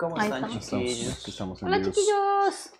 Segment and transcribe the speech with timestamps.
[0.00, 0.64] ¿Cómo Ahí están, estamos.
[0.88, 1.28] chiquillos?
[1.28, 2.70] Estamos en Hola chiquillos.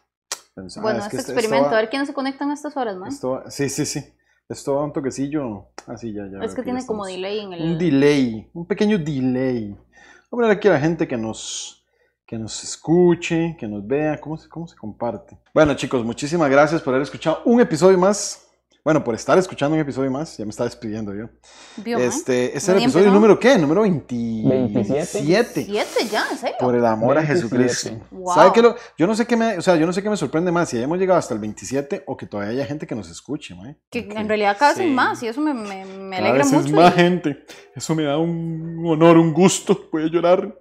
[0.55, 3.11] Pensaba, bueno, es este experimento, esto a ver quiénes se conectan a estas horas, man.
[3.11, 4.03] esto va- sí, sí, sí.
[4.49, 5.67] Esto va un toquecillo.
[5.87, 6.39] Así ya, ya.
[6.39, 7.63] veo es que ya tiene como delay en el.
[7.63, 9.69] Un delay, un pequeño delay.
[9.69, 11.85] Voy a poner aquí a la gente que nos,
[12.27, 15.39] que nos escuche, que nos vea, cómo se, cómo se comparte.
[15.53, 18.50] Bueno, chicos, muchísimas gracias por haber escuchado un episodio más.
[18.83, 20.39] Bueno, por estar escuchando un episodio más.
[20.39, 21.29] Ya me estaba despidiendo yo.
[21.77, 21.99] Vio.
[21.99, 23.15] Este, es el episodio empezado.
[23.15, 23.59] número qué?
[23.59, 25.05] Número 27.
[25.05, 25.67] ¿Siete
[26.11, 26.25] ya?
[26.31, 26.57] ¿En serio?
[26.59, 27.59] Por el amor a 27.
[27.67, 28.07] Jesucristo.
[28.11, 28.35] Wow.
[28.35, 30.17] ¿Sabe qué lo- yo no sé qué me, o sea, yo no sé qué me
[30.17, 33.11] sorprende más si hemos llegado hasta el 27 o que todavía haya gente que nos
[33.11, 33.77] escuche, mae.
[33.91, 34.89] Que Porque en realidad cada vez Sí.
[34.89, 36.67] es más y eso me, me, me cada alegra vez mucho.
[36.69, 37.45] es más y- gente.
[37.77, 39.89] Eso me da un honor, un gusto.
[39.93, 40.59] Voy a llorar.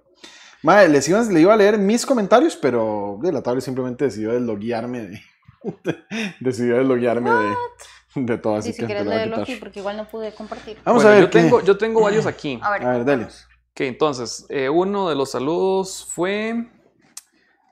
[0.62, 4.32] Mae, les iba, le iba a leer mis comentarios, pero de la tablet simplemente decidió
[4.32, 5.20] desloguearme de,
[6.40, 7.54] decidió desloguearme de,
[8.14, 10.78] de todo, así y si que quieres leerlo aquí, porque igual no pude compartir.
[10.84, 12.58] Vamos Bueno, a ver yo qué- tengo, yo tengo varios aquí.
[12.62, 13.24] A ver, A ver, dale.
[13.24, 16.68] Ok, entonces, eh, uno de los saludos fue.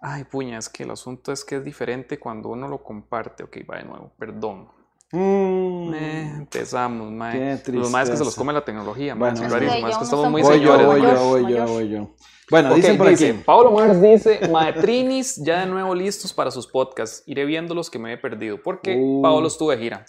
[0.00, 3.42] Ay, puña, es que el asunto es que es diferente cuando uno lo comparte.
[3.42, 4.68] Ok, va de nuevo, perdón.
[5.10, 7.60] Mm, Eh, empezamos, mae.
[7.64, 9.48] Qué Los más que se los come la tecnología, Bueno, mae.
[9.48, 10.86] sí, es que estamos muy un voy yo, señores.
[10.86, 12.10] voy yo, voy yo, voy yo.
[12.50, 13.42] Bueno, Ok, dicen por dice, aquí.
[13.44, 17.22] Pablo Mars dice, Maetrinis ya de nuevo listos para sus podcasts.
[17.26, 19.20] Iré viendo los que me he perdido, porque Uh.
[19.22, 20.06] Pablo estuvo de gira.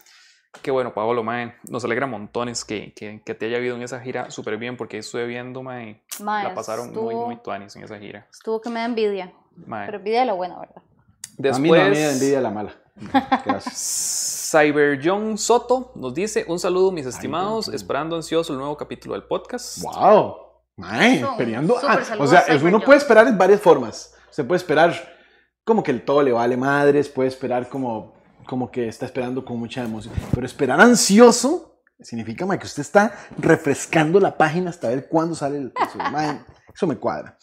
[0.61, 1.53] Qué bueno, Pablo, mae.
[1.69, 4.97] Nos alegra montones que, que, que te haya habido en esa gira súper bien, porque
[4.97, 6.01] estuve viendo, mae.
[6.21, 8.27] Mae, la pasaron muy, estuvo- muy tuanis en esa gira.
[8.31, 9.31] Estuvo que me da envidia.
[9.55, 9.85] Mae.
[9.85, 10.81] Pero envidia de la buena, ¿verdad?
[11.37, 12.73] Después, A mí no, me da envidia la mala.
[13.45, 14.49] Gracias.
[14.51, 19.23] Cyber John Soto nos dice, un saludo, mis estimados, esperando ansioso el nuevo capítulo del
[19.23, 19.81] podcast.
[19.83, 20.35] ¡Wow!
[20.77, 21.77] Mae, esperando.
[21.87, 22.81] ah, o sea, uno John.
[22.81, 24.15] puede esperar en varias formas.
[24.31, 24.93] Se puede esperar
[25.63, 28.13] como que el todo le vale madres, puede esperar como,
[28.49, 30.11] como que está esperando con mucha emoción.
[30.33, 35.57] Pero esperar ansioso significa mae, que usted está refrescando la página hasta ver cuándo sale
[35.59, 36.09] el episodio.
[36.11, 36.39] Mae,
[36.73, 37.37] eso me cuadra.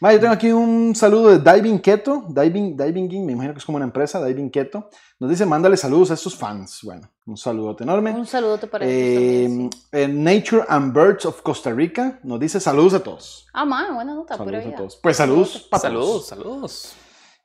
[0.00, 2.24] Mae, yo tengo aquí un saludo de Diving Keto.
[2.28, 4.88] Diving, Diving King, me imagino que es como una empresa, Diving Keto.
[5.20, 6.80] Nos dice, mándale saludos a estos fans.
[6.82, 8.10] Bueno, un saludote enorme.
[8.12, 9.80] Un saludote para ellos Eh, también, sí.
[9.92, 13.46] eh, Nature and Birds of Costa Rica nos dice saludos a todos.
[13.52, 14.76] Ah, man, buena nota, pura Saludos a vida.
[14.76, 14.96] todos.
[15.02, 15.68] Pues saludos.
[15.70, 16.26] Saludos, todos.
[16.26, 16.92] saludos.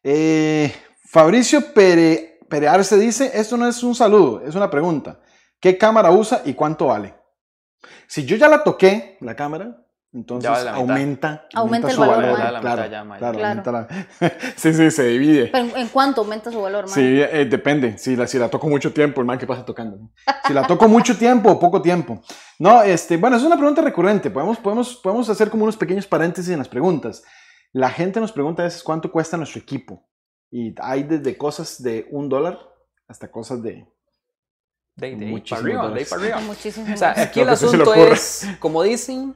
[0.04, 0.74] Eh,
[1.06, 1.74] Fabricio
[2.54, 5.20] Pere, Perearse dice, esto no es un saludo, es una pregunta.
[5.60, 7.16] ¿Qué cámara usa y cuánto vale?
[8.08, 9.78] Si yo ya la toqué, la cámara,
[10.14, 10.82] entonces vale la mitad.
[10.90, 12.40] aumenta, Aumenta el su valor, valor.
[12.54, 13.40] La claro, ya, claro, Claro.
[13.40, 13.88] aumenta la-
[14.56, 15.50] sí, sí, se divide.
[15.52, 16.94] Pero ¿en- ¿en cuánto aumenta su valor, man?
[16.94, 17.98] Sí, eh, depende.
[17.98, 19.98] Si la, si la toco mucho tiempo, el man que pasa tocando.
[19.98, 20.12] ¿no?
[20.46, 22.22] Si la toco mucho tiempo o poco tiempo.
[22.60, 24.30] No, este, bueno, es una pregunta recurrente.
[24.30, 27.24] Podemos, podemos, podemos hacer como unos pequeños paréntesis en las preguntas.
[27.72, 30.08] La gente nos pregunta a veces cuánto cuesta nuestro equipo.
[30.56, 32.60] Y hay desde cosas de un dólar
[33.08, 33.88] hasta cosas de...
[34.96, 36.40] De, de ahí para Muchísimos arriba, de para arriba.
[36.42, 36.94] Muchísimo.
[36.94, 39.34] O sea, aquí el se asunto es, como dicen,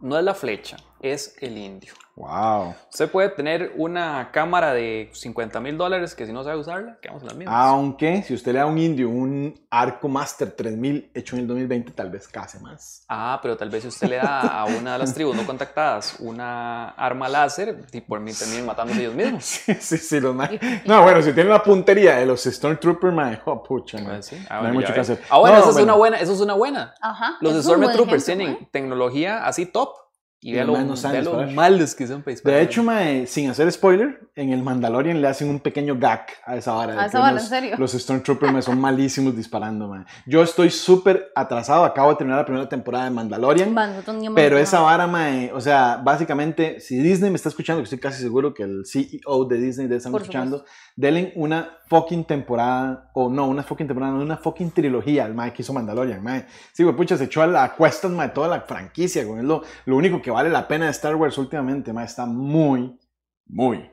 [0.00, 1.92] no es la flecha, es el indio.
[2.16, 2.74] ¡Wow!
[2.90, 7.22] Usted puede tener una cámara de 50 mil dólares que si no sabe usarla, quedamos
[7.22, 7.54] en las mismas.
[7.54, 11.48] Aunque si usted le da a un indio un Arco Master 3000 hecho en el
[11.48, 13.04] 2020, tal vez case más.
[13.08, 16.16] Ah, pero tal vez si usted le da a una de las tribus no contactadas
[16.20, 19.44] una arma láser, y por mí terminen matándose ellos mismos.
[19.66, 23.62] Sí, sí, sí, los No, bueno, si tiene la puntería de los Stormtrooper, man, oh,
[23.62, 24.06] pucha, man.
[24.06, 24.36] Pues sí.
[24.48, 25.20] No hay mucho que hacer.
[25.28, 26.94] Ah, bueno, No, eso es una buena, eso es una buena.
[27.00, 27.36] Ajá.
[27.40, 28.68] Los Stormtroopers tienen man.
[28.70, 30.05] tecnología así top
[30.38, 31.54] y Y vea los lo, no saben vea lo disparar.
[31.54, 32.22] malos que son.
[32.44, 36.56] De hecho, mae, sin hacer spoiler, en el Mandalorian le hacen un pequeño gag a
[36.56, 36.92] esa vara.
[36.92, 37.76] de ¿A esa vara, los- en serio?
[37.78, 40.04] Los Stormtroopers mae, son malísimos disparando, mae.
[40.26, 43.72] Yo estoy súper atrasado, acabo de terminar la primera temporada de Mandalorian.
[43.72, 43.94] Man,
[44.34, 48.20] Pero esa vara, mae, o sea, básicamente, si Disney me está escuchando, que estoy casi
[48.22, 50.64] seguro que el CEO de Disney debe estar escuchando,
[50.96, 55.52] denle una fucking temporada, o no, una fucking temporada, no, una fucking trilogía al mae
[55.52, 56.46] que hizo Mandalorian, mae.
[56.72, 59.42] Sí, güey, pucha, se echó a la cuestas, mae, toda la franquicia, güey.
[59.42, 62.04] Lo, lo único que vale la pena de Star Wars últimamente, mae.
[62.04, 62.98] Está muy,
[63.46, 63.90] muy,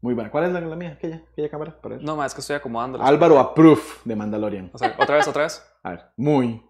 [0.00, 0.30] muy buena.
[0.30, 0.92] ¿Cuál es la, la mía?
[0.96, 1.80] ¿Aquella, aquella cámara?
[1.80, 2.04] Para ver.
[2.04, 3.02] No, más es que estoy acomodando.
[3.02, 4.70] Álvaro Approve de Mandalorian.
[4.72, 5.64] O sea, otra vez, otra vez.
[5.82, 6.62] A ver, muy,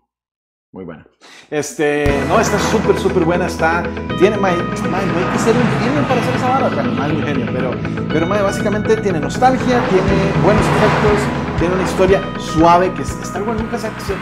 [0.73, 1.07] muy buena.
[1.51, 3.47] Este, no, está súper, súper buena.
[3.47, 3.83] Está,
[4.19, 6.69] tiene, mae, mae, no hay que ser un genio para hacer esa vara.
[6.69, 7.71] Más un genio, pero,
[8.09, 13.61] pero mae, básicamente tiene nostalgia, tiene buenos efectos, tiene una historia suave que Star Wars
[13.61, 14.15] nunca se ha, se-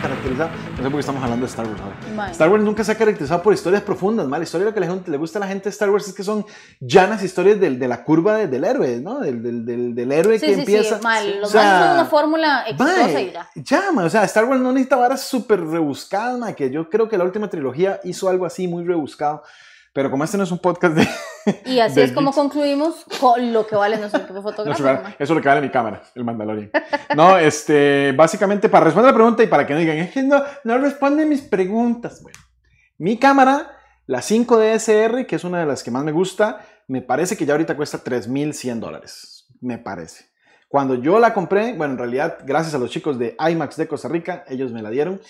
[0.00, 0.48] caracterizado.
[0.70, 2.30] No sé por qué estamos hablando de Star Wars ahora.
[2.30, 4.38] Star Wars nunca se ha caracterizado por historias profundas, ¿mal?
[4.40, 6.14] La historia lo que la gente, le gusta a la gente de Star Wars es
[6.14, 6.46] que son
[6.78, 9.18] llanas historias del, de la curva de- del héroe, ¿no?
[9.18, 10.96] Del, del, del, del héroe Sí, que sí, empieza.
[10.98, 11.40] sí, mal.
[11.40, 13.48] Los O sea, son una fórmula exitosa y ya.
[13.56, 17.24] ya, o sea, Star Wars no necesita varas súper rebuscadas, que yo creo que la
[17.24, 19.42] última trilogía hizo algo así muy rebuscado.
[19.98, 21.08] Pero como este no es un podcast de...
[21.66, 25.08] Y así de es como concluimos con lo que vale nuestro equipo no, fotográfico.
[25.08, 26.70] eso es lo que vale mi cámara, el Mandalorian.
[27.16, 30.40] No, este, básicamente para responder la pregunta y para que no digan, es que no,
[30.62, 32.22] no responden mis preguntas.
[32.22, 32.38] Bueno,
[32.98, 33.72] mi cámara,
[34.06, 37.54] la 5DSR, que es una de las que más me gusta, me parece que ya
[37.54, 40.26] ahorita cuesta 3.100 dólares, me parece.
[40.68, 44.06] Cuando yo la compré, bueno, en realidad, gracias a los chicos de IMAX de Costa
[44.06, 45.20] Rica, ellos me la dieron.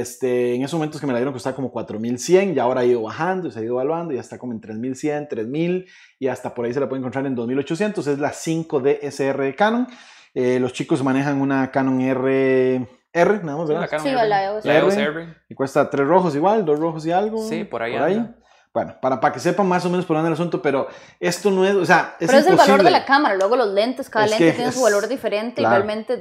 [0.00, 3.02] Este, en esos momentos que me la dieron costaba como 4100 y ahora ha ido
[3.02, 5.86] bajando, se ha ido evaluando y ya está como en 3100, 3000
[6.18, 8.06] y hasta por ahí se la puede encontrar en 2800.
[8.06, 9.86] Es la 5D SR de Canon.
[10.34, 13.80] Eh, los chicos manejan una Canon R, R nada más, Sí, ¿verdad?
[13.80, 14.28] la Canon Sí, R.
[14.28, 14.64] la EOS.
[14.66, 15.02] La EOS R.
[15.22, 15.34] R.
[15.48, 17.38] Y cuesta tres rojos igual, dos rojos y algo.
[17.48, 18.36] Sí, por ahí anda.
[18.74, 20.86] Bueno, para, para que sepan más o menos por dónde el asunto, pero
[21.18, 22.90] esto no es, o sea, es Pero es el valor de imposible.
[22.90, 25.76] la cámara, luego los lentes, cada Es lente tiene su es- valor diferente claro.
[25.76, 26.18] y realmente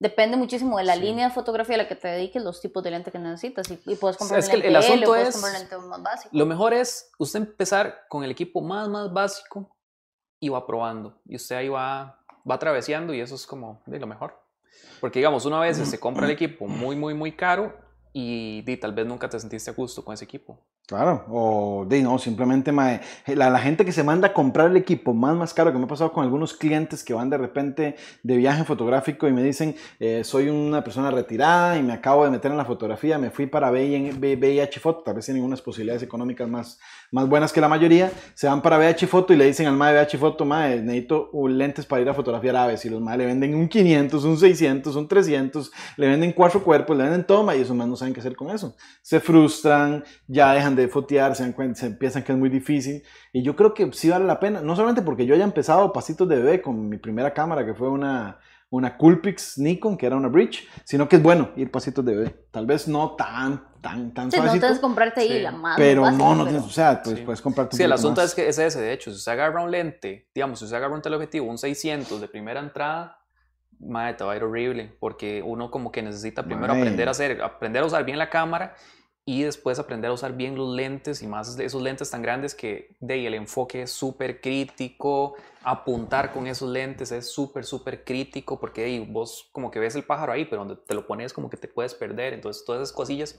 [0.00, 1.00] depende muchísimo de la Sí.
[1.02, 3.80] línea de fotografía a la que te dediques, los tipos de lente que necesitas y,
[3.86, 5.78] y puedes comprar es un que lente el L, asunto puedes es- comprar un lente
[5.88, 6.30] más básico.
[6.36, 9.76] Lo mejor es usted empezar con el equipo más, más básico
[10.40, 11.20] y va probando.
[11.26, 14.40] Y usted ahí va, va atravesando y eso es como de lo mejor.
[15.00, 17.76] Porque digamos, una vez se compra el equipo muy, muy, muy caro
[18.12, 20.60] y di, tal vez nunca te sentiste a gusto con ese equipo.
[20.88, 25.12] Claro, o de no, simplemente la, la gente que se manda a comprar el equipo
[25.12, 28.36] más más caro, que me ha pasado con algunos clientes que van de repente de
[28.38, 32.50] viaje fotográfico y me dicen, eh, soy una persona retirada y me acabo de meter
[32.52, 36.48] en la fotografía, me fui para VI- VIH Foto, tal vez tienen unas posibilidades económicas
[36.48, 36.78] más,
[37.12, 39.92] más buenas que la mayoría, se van para VH Foto y le dicen al mae
[39.92, 43.54] VH Foto, mae, necesito lentes para ir a fotografiar aves y los mae le venden
[43.54, 47.76] un 500, un 600, un 300, le venden cuatro cuerpos, le venden toma y esos
[47.76, 48.74] más no saben qué hacer con eso.
[49.02, 53.02] Se frustran, ya dejan de fotear, se, dan cuenta, se piensan que es muy difícil.
[53.32, 56.28] Y yo creo que sí vale la pena, no solamente porque yo haya empezado pasitos
[56.28, 58.38] de bebé con mi primera cámara, que fue una,
[58.70, 62.46] una Coolpix Nikon, que era una Bridge, sino que es bueno ir pasitos de bebé.
[62.50, 65.40] Tal vez no tan, tan, tan Sí, no tienes que comprarte ahí Sí.
[65.40, 67.24] la más pero básica, no, no pero- tienes, o sea, pues Sí.
[67.24, 68.30] puedes comprarte un Sí, el asunto más.
[68.30, 70.94] es que es ese, de hecho, si usted agarra un lente, digamos, si usted agarra
[70.94, 73.16] un teleobjetivo, un 600 de primera entrada,
[73.80, 76.82] madre, te va a ir horrible, porque uno como que necesita primero Mae.
[76.82, 78.74] aprender a hacer, aprender a usar bien la cámara
[79.28, 82.54] y después aprender a usar bien los lentes y más de esos lentes tan grandes
[82.54, 88.04] que de ahí el enfoque es súper crítico, apuntar con esos lentes es súper, súper
[88.04, 91.06] crítico, porque de ahí vos como que ves el pájaro ahí, pero donde te lo
[91.06, 93.38] pones como que te puedes perder, entonces todas esas cosillas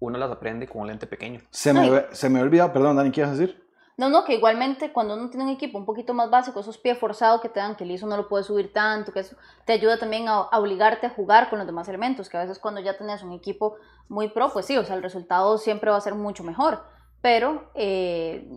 [0.00, 1.40] uno las aprende con un lente pequeño.
[1.52, 3.67] Se me, se me perdón, Dani, ¿qué ibas a decir?
[3.98, 6.96] No, no, que igualmente cuando uno tiene un equipo un poquito más básico, esos pies
[6.96, 9.36] forzados que te dan, que el ISO no lo puede subir tanto, que eso
[9.66, 12.60] te ayuda también a, a obligarte a jugar con los demás elementos, que a veces
[12.60, 13.74] cuando ya tenés un equipo
[14.08, 16.80] muy pro, pues sí, o sea, el resultado siempre va a ser mucho mejor,
[17.20, 18.48] pero eh,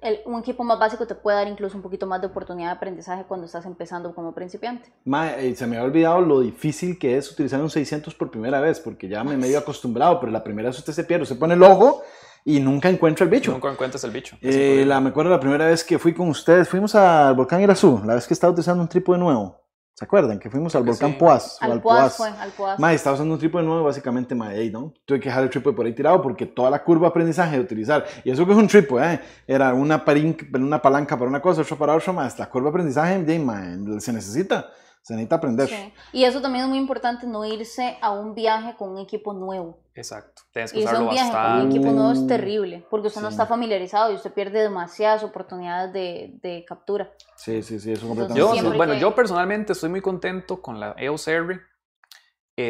[0.00, 2.76] el- un equipo más básico te puede dar incluso un poquito más de oportunidad de
[2.76, 4.92] aprendizaje cuando estás empezando como principiante.
[5.04, 8.60] Mae, eh, se me ha olvidado lo difícil que es utilizar un 600 por primera
[8.60, 11.34] vez, porque ya me he medio acostumbrado, pero la primera vez usted se pierde, se
[11.36, 12.02] pone el ojo
[12.44, 13.52] y nunca encuentra el bicho.
[13.52, 14.36] Nunca encuentras el bicho.
[14.40, 18.02] Eh, la, me acuerdo la primera vez que fui con ustedes, fuimos al volcán Irazú,
[18.04, 19.58] la vez que estaba utilizando un trípode nuevo.
[19.98, 20.38] ¿Se acuerdan?
[20.38, 21.18] Que fuimos al Creo que volcán sí.
[21.18, 21.58] Poás.
[21.60, 22.78] Al al Poás fue, al Poás.
[22.78, 24.94] Mae, estaba usando un trípode nuevo, básicamente, mae, ¿no?
[25.04, 27.62] Tuve que dejar el trípode por ahí tirado porque toda la curva de aprendizaje de
[27.62, 29.20] utilizar, y eso que es un trípode, ¿eh?
[29.44, 34.00] Era una, palanca para una cosa, otra para otra, más la curva de aprendizaje, mae,
[34.00, 34.70] se necesita,
[35.02, 35.68] se necesita aprender.
[35.68, 35.92] Sí.
[36.12, 39.78] Y eso también es muy importante, no irse a un viaje con un equipo nuevo.
[39.94, 40.42] Exacto.
[40.52, 41.76] Tienes que Irse a usarlo un viaje con un bastante.
[41.76, 43.34] equipo nuevo es terrible, porque usted no sí.
[43.34, 47.10] está familiarizado y usted pierde demasiadas oportunidades de, de captura.
[47.36, 48.38] Sí, sí, sí, eso Entonces, completamente.
[48.40, 51.60] Yo, siempre bueno, que- yo personalmente estoy muy contento con la EOS R.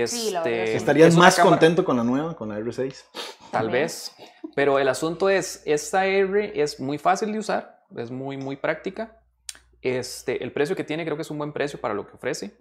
[0.06, 0.76] Sí, la verdad Este, sí.
[0.76, 2.94] Estarías es más cámara- contento con la nueva, con la R6.
[3.50, 3.84] Tal También.
[3.84, 4.12] vez.
[4.54, 9.18] Pero el asunto es, esta R es muy fácil de usar, es muy, muy práctica.
[9.82, 12.56] Este, el precio que tiene creo que es un buen precio para lo que ofrece.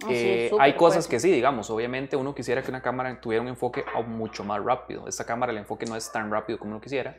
[0.00, 1.16] Sí, Eh, hay cosas fuerte.
[1.16, 5.08] que sí, digamos, obviamente uno quisiera que una cámara tuviera un enfoque mucho más rápido.
[5.08, 7.16] Esta cámara el enfoque no es tan rápido como uno quisiera,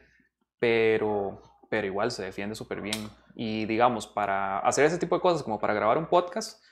[0.59, 3.09] pero, pero igual se defiende súper bien.
[3.35, 6.63] Y digamos, para hacer ese tipo de cosas, como para grabar un podcast,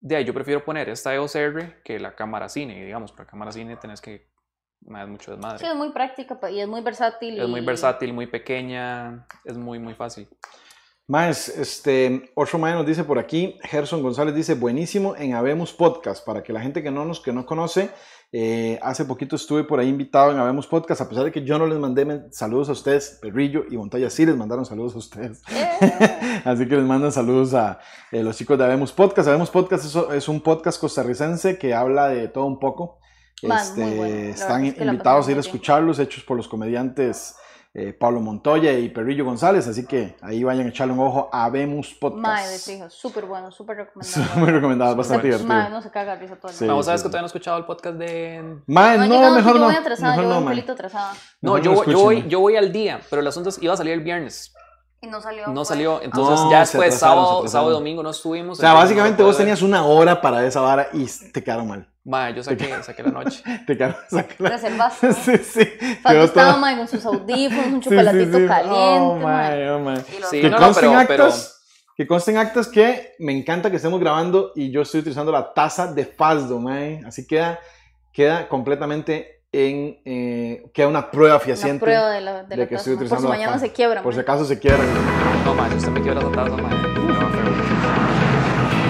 [0.00, 2.78] de ahí yo prefiero poner esta EOS R que la cámara cine.
[2.78, 4.28] Y digamos, para cámara cine tenés que
[4.82, 5.58] más mucho desmadre.
[5.58, 7.40] Sí, es muy práctica pa- y es muy versátil.
[7.40, 10.28] Es muy versátil, muy pequeña, es muy, muy fácil.
[11.08, 16.22] Más, este, otro más nos dice por aquí, Gerson González dice, buenísimo en Habemos Podcast,
[16.22, 17.88] para que la gente que no nos que no conoce,
[18.30, 21.58] eh, hace poquito estuve por ahí invitado en Habemos Podcast, a pesar de que yo
[21.58, 25.42] no les mandé saludos a ustedes, Perrillo y Montoya sí les mandaron saludos a ustedes.
[26.44, 27.78] Así que les mandan saludos a
[28.12, 29.28] eh, los chicos de Habemos Podcast.
[29.28, 32.98] Habemos Podcast es, es un podcast costarricense que habla de todo un poco.
[33.42, 34.14] Man, Este, bueno.
[34.28, 37.34] Están es que invitados a ir a escucharlos, hechos por los comediantes
[37.74, 39.66] eh, Pablo Montoya y Perrillo González.
[39.68, 42.22] Así que ahí vayan a echarle un ojo a Habemos Podcast.
[42.22, 44.24] Mae de fijo, súper bueno, súper recomendado.
[44.36, 45.48] Muy recomendado, bastante divertido.
[45.54, 46.64] mae, no se caga risa todo el Sí.
[46.64, 46.72] mundo.
[46.74, 47.10] Vamos, ¿sabes sí, que sí.
[47.12, 48.56] todavía no he escuchado el podcast de...
[48.66, 49.64] Mae, No, no, llegado, mejor yo no.
[49.66, 51.12] voy atrasada, mejor yo voy no, un pelito atrasada.
[51.42, 53.74] No, yo, no voy- yo, voy, yo voy al día, pero el asunto es, iba
[53.74, 54.52] a salir el viernes.
[55.00, 55.46] Y no salió.
[55.48, 55.68] no pues.
[55.68, 56.02] salió.
[56.02, 58.58] Entonces No, ya después, sábado, sábado y domingo no estuvimos.
[58.58, 61.88] O sea, no básicamente vos tenías una hora para esa vara y te quedaron mal.
[62.04, 63.42] Ma, yo saqué, saqué la noche.
[63.66, 65.12] Te quedaron saqué la- Reservaste.
[65.12, 65.60] Sí, sí.
[66.06, 68.46] Quedó estaba, todo- mae, con sus audífonos, un Sí, sí, chocolatito sí.
[68.46, 69.78] caliente, Oh, mae.
[69.78, 69.92] my, oh.
[70.16, 71.60] Y lo- Sí, Que no, no, consten pero- actas,
[71.94, 75.92] que consten actas que me encanta que estemos grabando y yo estoy utilizando la taza
[75.92, 77.02] de Fasdo, mae.
[77.06, 77.58] Así queda,
[78.12, 82.66] queda completamente en, eh, queda una prueba Una fehaciente prueba de la, de de la
[82.68, 82.96] que taza, estoy mae.
[82.98, 84.22] Por utilizando si mañana se quiebra, por si mae.
[84.22, 84.76] acaso se quiera.
[85.44, 87.48] No, ma, si usted me quiebra esa taza, ma, me va feo.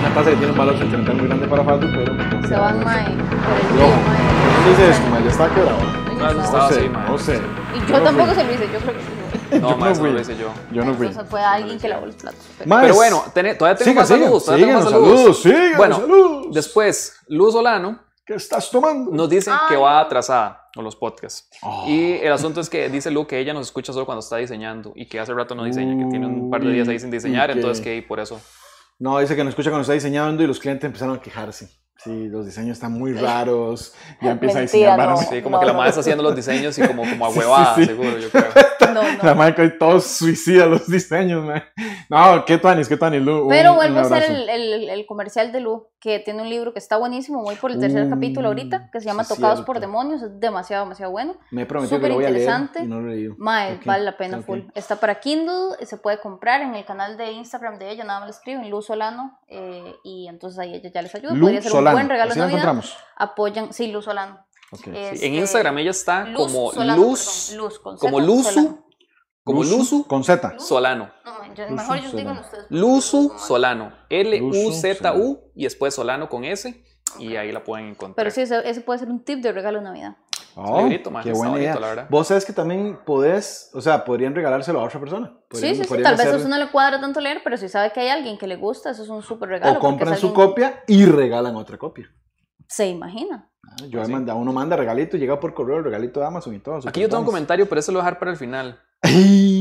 [0.00, 2.49] Una taza que tiene un valor sentimental muy grande para Fasdo, pero...
[2.49, 4.19] Se van, mae, por el No, mae.
[4.55, 5.23] ¿Dónde dice eso, mae?
[5.23, 5.79] Ya está quebrado.
[6.19, 7.37] No, eso No estaba así, no sé.
[7.37, 9.61] Y Yo yo no tampoco se lo hice, yo creo que sí.
[9.61, 10.12] No, Yo ma, no eso no fui.
[10.15, 10.49] lo hice yo.
[10.73, 11.07] Yo no fui.
[11.07, 12.41] Entonces fue alguien que lavó los platos.
[12.59, 14.45] pero- Mae, Pero bueno, tené- todavía tengo siga, más siga, saludos.
[14.45, 15.43] Todavía tengo más saludos.
[15.77, 16.47] Bueno, saludos.
[16.55, 19.11] Después, Luz Solano ¿Qué estás tomando?
[19.11, 21.49] nos dice que va atrasada con los podcasts.
[21.63, 21.87] Oh.
[21.89, 24.93] Y el asunto es que dice Lu que ella nos escucha solo cuando está diseñando
[24.95, 27.47] y que hace rato no diseña, que tiene un par de días ahí sin diseñar,
[27.51, 28.39] que- entonces que por eso.
[28.99, 31.71] No, dice que nos escucha cuando está diseñando y los clientes empezaron a quejarse.
[32.02, 33.93] Sí, los diseños están muy raros.
[34.21, 35.23] Ya empieza a Mentira, diseñar varas.
[35.23, 35.28] no.
[35.31, 37.85] Sí, como que la madre está haciendo los diseños y como, como a huevada, sí.
[37.87, 38.45] seguro, yo creo.
[38.88, 39.35] No, La no.
[39.35, 41.62] marca y todos suicida los diseños, man.
[42.09, 43.47] No, qué tuanis, qué tuanis, Lu.
[43.47, 46.78] Pero vuelvo a hacer el, el, el comercial de Lu, que tiene un libro que
[46.78, 49.76] está buenísimo, voy por el tercer Mm, capítulo ahorita, que se llama sí, Tocados por
[49.76, 49.81] cierto.
[49.88, 51.37] Demonios, es demasiado, demasiado bueno.
[51.50, 52.83] Me he prometido que súper lo voy a leer interesante.
[52.83, 53.35] y no lo he leído.
[53.37, 54.47] Mae, Ok, vale la pena ok.
[54.47, 54.61] full.
[54.75, 58.28] Está para Kindle, se puede comprar en el canal de Instagram de ella, nada más
[58.28, 61.35] le escriben Luz Solano, eh, y entonces ahí ella ya les ayuda.
[61.35, 62.59] Lu Podría ser Solano, un buen regalo así de Navidad.
[62.61, 62.97] encontramos.
[63.16, 64.47] Apoyan, sí, Luz Solano.
[64.73, 68.26] Sí, Este, En Instagram ella está Luz como Solano, Luz, perdón, Luz, con como Z,
[68.26, 68.85] Luzu, Solano.
[69.45, 70.54] como Luzu, Luzu Con Z.
[70.59, 71.11] Solano.
[71.25, 72.40] No, man, yo- Luzu mejor ellos Solano.
[72.42, 72.66] ustedes.
[72.68, 73.38] Luzu Solano.
[73.38, 73.92] Solano.
[74.11, 76.85] L-U-Z-U y después Solano con S
[77.18, 78.14] y ahí la pueden encontrar.
[78.16, 80.16] Pero sí, ese, ese puede ser un tip de regalo de Navidad.
[80.55, 81.81] Oh, librito, man, qué buena bonito, idea.
[81.81, 82.07] la verdad.
[82.11, 85.28] Vos sabes que también podés, o sea, podrían regalárselo a otra persona.
[85.28, 87.57] Sí, Podrían- sí, sí, podrían tal vez hacer- eso no le cuadra tanto leer, pero
[87.57, 89.78] si sabe que hay alguien que le gusta, eso es un súper regalo.
[89.78, 92.11] O compran es su alguien- copia y regalan otra copia.
[92.67, 93.49] Se imagina.
[93.64, 94.12] Ah, Yo Pues sí.
[94.12, 96.81] manda, uno manda regalito, llega por correo, regalito de Amazon y todo.
[96.88, 98.81] Aquí yo tengo un comentario, pero ese lo voy a dejar para el final.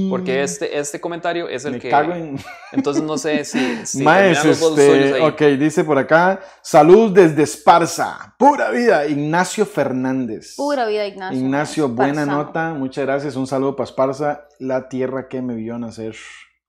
[0.10, 1.90] Porque este, este comentario es el me que.
[1.90, 2.40] cago en.
[2.72, 3.60] Entonces no sé si.
[3.86, 10.56] si Maes, este, ok, dice por acá, salud desde Esparza, pura vida, Ignacio Fernández.
[10.56, 11.40] Pura vida, Ignacio.
[11.40, 16.16] Ignacio, buena nota, muchas gracias, un saludo para Esparza, la tierra que me vio nacer,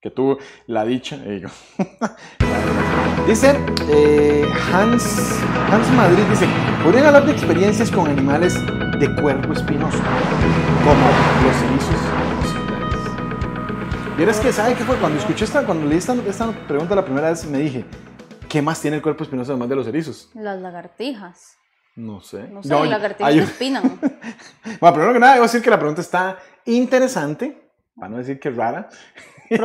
[0.03, 1.19] que tuvo la dicha.
[1.25, 1.43] eh,
[3.27, 3.57] dice
[3.91, 6.47] eh, Hans, Hans Madrid, dice,
[6.85, 8.55] ¿podrían hablar de experiencias con animales
[8.99, 9.99] de cuerpo espinoso,
[10.85, 11.07] como
[11.47, 12.28] los erizos?
[14.19, 14.97] Vieras que, ¿sabe qué fue?
[14.97, 17.85] Cuando escuché esta, cuando leí esta, esta pregunta la primera vez, me dije,
[18.49, 20.29] ¿qué más tiene el cuerpo espinoso además de los erizos?
[20.35, 21.57] Las lagartijas.
[21.95, 22.49] No sé.
[22.49, 23.99] No sé, No, las lagartijas hay- espinan.
[24.81, 28.51] Bueno, primero que nada, debo decir que la pregunta está interesante, para no decir que
[28.51, 28.89] rara.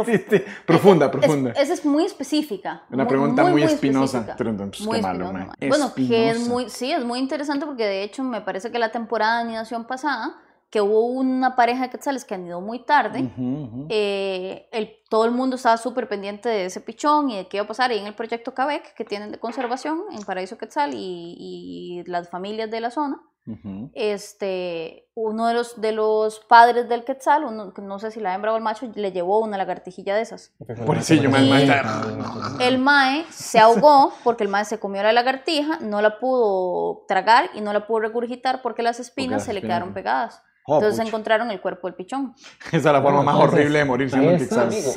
[0.07, 1.51] Este, profunda, profunda.
[1.51, 2.83] Es- esa es muy específica.
[2.89, 4.19] Una pregunta muy espinosa.
[4.19, 4.35] específica.
[4.37, 5.55] Pero entonces, Muy qué malo, espinosa.
[5.67, 6.49] Bueno, que es Espinosa.
[6.53, 9.83] muy, sí, es muy interesante porque de hecho me parece que la temporada de anidación
[9.85, 10.37] pasada,
[10.73, 13.31] que hubo una pareja de quetzales que anidó muy tarde,
[13.89, 17.65] eh, el, todo el mundo estaba súper pendiente de ese pichón y de qué iba
[17.65, 21.35] a pasar ahí en el proyecto CABEC que tienen de conservación en Paraíso Quetzal y,
[21.37, 23.21] y las familias de la zona.
[23.93, 28.33] Este, uno de los, de los padres del Quetzal, uno, que no sé si la
[28.33, 30.55] hembra o el macho, le llevó una lagartijilla de esas.
[30.87, 31.69] Por así yo me Y-.
[32.61, 37.51] El mae se ahogó porque el mae se comió la lagartija, no la pudo tragar
[37.53, 40.41] y no la pudo regurgitar porque las espinas las se le espinas, quedaron pegadas.
[40.65, 41.07] Oh, Entonces pucha.
[41.09, 42.33] encontraron el cuerpo del pichón.
[42.67, 44.45] Esa es la forma más Entonces, horrible de morir siendo un Sí.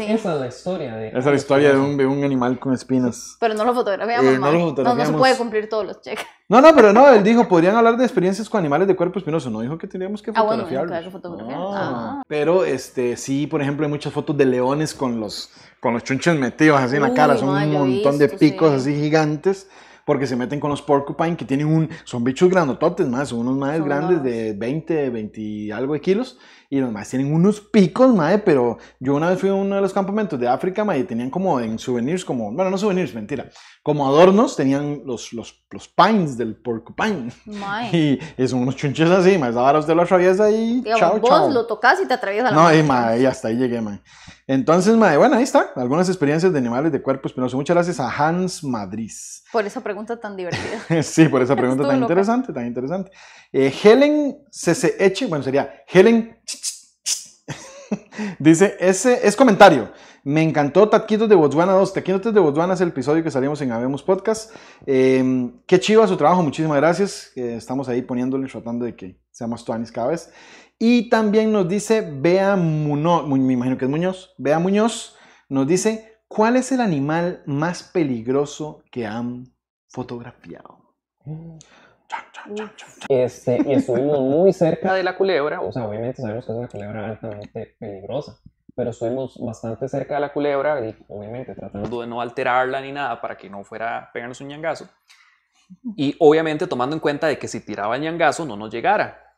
[0.08, 1.08] Esa es la historia de.
[1.08, 3.36] Esa es la historia de un, de un animal con espinas.
[3.40, 5.18] Pero no lo fotografiamos, Eh, no lo no, no se fotografiamos.
[5.18, 6.24] puede cumplir todos los cheques.
[6.48, 9.50] No, no, pero no, él dijo, podrían hablar de experiencias con animales de cuerpo espinoso.
[9.50, 11.12] No dijo que teníamos que Ah, bueno, fotografiarlos.
[11.12, 11.58] fotografiar.
[11.58, 11.72] Ah.
[12.18, 12.22] Ah.
[12.28, 16.38] Pero, este, sí, por ejemplo, hay muchas fotos de leones con los, con los chunches
[16.38, 17.34] metidos así en la cara.
[17.34, 18.90] Uy, Son un montón de visto, picos sí.
[18.92, 19.68] así gigantes.
[20.06, 21.90] Porque se meten con los porcupine que tienen un...
[22.04, 23.28] Son bichos grandototes, más.
[23.28, 26.38] Son unos más grandes de 20, 20 y algo de kilos.
[26.68, 29.80] Y los más tienen unos picos, mae, pero yo una vez fui a uno de
[29.80, 33.48] los campamentos de África, mae, y tenían como en souvenirs, como, bueno, no souvenirs, mentira,
[33.84, 37.32] como adornos, tenían los, los, los pines del porcupine.
[37.44, 38.18] Mae.
[38.36, 41.30] Y, son unos chunches así, mae, esa vara usted lo atraviesa y Digamos, chao, vos
[41.30, 41.50] chao.
[41.50, 42.78] lo tocas y te atraviesa la No, mano.
[42.78, 44.00] y mae, y hasta ahí llegué, mae.
[44.48, 47.56] Entonces, mae, bueno, ahí está, algunas experiencias de animales de cuerpo espinoso.
[47.56, 49.10] Muchas gracias a Hans Madrid.
[49.56, 50.84] Por esa pregunta tan divertida.
[51.02, 52.12] Sí, por esa pregunta tan loca.
[52.12, 53.10] interesante, tan interesante.
[53.50, 56.38] Eh, Helen CCH, bueno, sería Helen.
[58.38, 59.90] Dice, ese es comentario.
[60.24, 61.90] Me encantó Taquitos de Botswana 2.
[61.94, 64.54] Taquitos de Botswana es el episodio que salimos en Habemos Podcast.
[64.84, 67.32] Eh, qué chiva su trabajo, muchísimas gracias.
[67.34, 70.30] Eh, estamos ahí poniéndole, tratando de que sea más tuanis cada vez.
[70.78, 75.16] Y también nos dice Bea Muñoz, me imagino que es Muñoz, Bea Muñoz
[75.48, 79.44] nos dice, ¿cuál es el animal más peligroso que han
[79.88, 80.78] fotografiado?
[83.08, 86.68] Este, y estuvimos muy cerca de la culebra, o sea, obviamente sabemos que es una
[86.68, 88.38] culebra altamente peligrosa,
[88.74, 93.20] pero estuvimos bastante cerca de la culebra y obviamente tratando de no alterarla ni nada
[93.20, 94.88] para que no fuera a pegarnos un ñangazo.
[95.96, 99.34] Y obviamente tomando en cuenta de que si tiraba el ñangazo no nos llegara.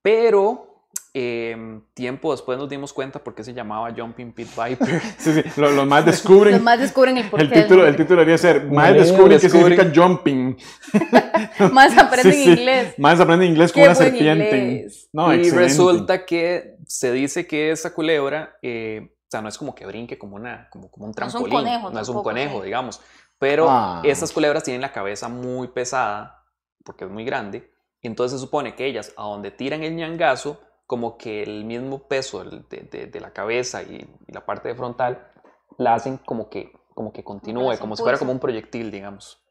[0.00, 0.75] Pero
[1.18, 5.00] Em, tiempo después nos dimos cuenta por qué se llamaba Jumping Pit Viper.
[5.18, 6.52] sí, sí, los más descubren.
[6.52, 7.46] los más descubren el porqué.
[7.46, 10.58] El título, el título debería ser Más descubren qué significa jumping.
[11.72, 12.98] más aprenden inglés.
[12.98, 14.88] Más aprenden inglés con una serpiente.
[15.14, 19.74] No, y resulta que se dice que esa culebra, eh, o sea, no es como
[19.74, 21.50] que brinque como, una, como, como un trampolín.
[21.50, 23.00] No es un conejo, no es un conejo digamos.
[23.38, 24.02] Pero ah.
[24.04, 26.44] esas culebras tienen la cabeza muy pesada,
[26.84, 27.72] porque es muy grande.
[28.02, 32.06] Y entonces se supone que ellas, a donde tiran el ñangazo, como que el mismo
[32.06, 35.26] peso de, de, la cabeza y, la parte de frontal
[35.78, 39.42] la hacen como que, como que continúe, como si fuera como un proyectil, digamos.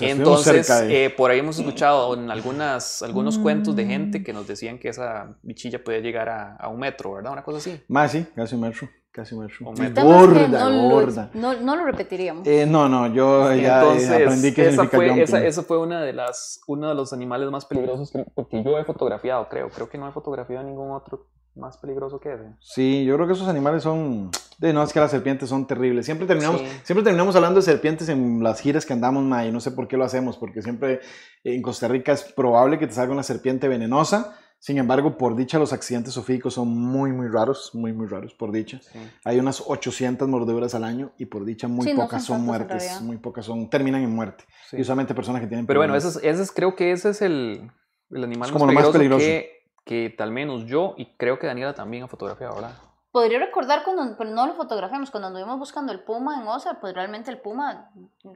[0.00, 4.78] Entonces, eh, por ahí hemos escuchado en algunas, algunos cuentos de gente que nos decían
[4.78, 7.32] que esa bichilla podía llegar a, a un metro, ¿verdad?
[7.32, 7.82] Una cosa así.
[7.88, 8.88] Más, sí, casi un metro.
[9.12, 9.44] Casi un
[9.76, 10.04] metro.
[10.04, 11.30] Gorda, no gorda.
[11.34, 12.46] Lo, no, no, lo repetiríamos.
[12.46, 16.12] Eh, no, no, yo ya eh, aprendí que esa fue, esa, esa, fue una de
[16.12, 19.68] las, uno de los animales más peligrosos que, porque yo he fotografiado, creo.
[19.68, 21.26] Creo que no he fotografiado ningún otro
[21.56, 22.54] más peligroso que ese.
[22.60, 24.30] Sí, yo creo que esos animales son...
[24.58, 26.06] De, no, es que las serpientes son terribles.
[26.06, 29.58] Siempre terminamos, siempre terminamos hablando de serpientes en las giras que andamos, ma, y no
[29.58, 31.00] sé por qué lo hacemos, porque siempre
[31.42, 35.58] en Costa Rica es probable que te salga una serpiente venenosa sin embargo, por dicha,
[35.58, 38.78] los accidentes sofílicos son muy, muy raros, muy, muy raros, por dicha.
[39.24, 43.46] Hay unas 800 mordeduras al año y por dicha muy pocas son, muertes, muy pocas
[43.46, 44.44] son, terminan en muerte.
[44.72, 47.70] Y usualmente personas que tienen Pero bueno, ese es, creo que ese es el,
[48.10, 49.50] el animal más, peligroso más, peligroso que,
[49.86, 52.76] que tal menos yo y creo que Daniela también ha fotografiado, ¿verdad?
[53.12, 56.94] Podría recordar cuando, pero no lo fotografiamos, cuando anduvimos buscando el puma en Osa, pues
[56.94, 57.90] realmente el puma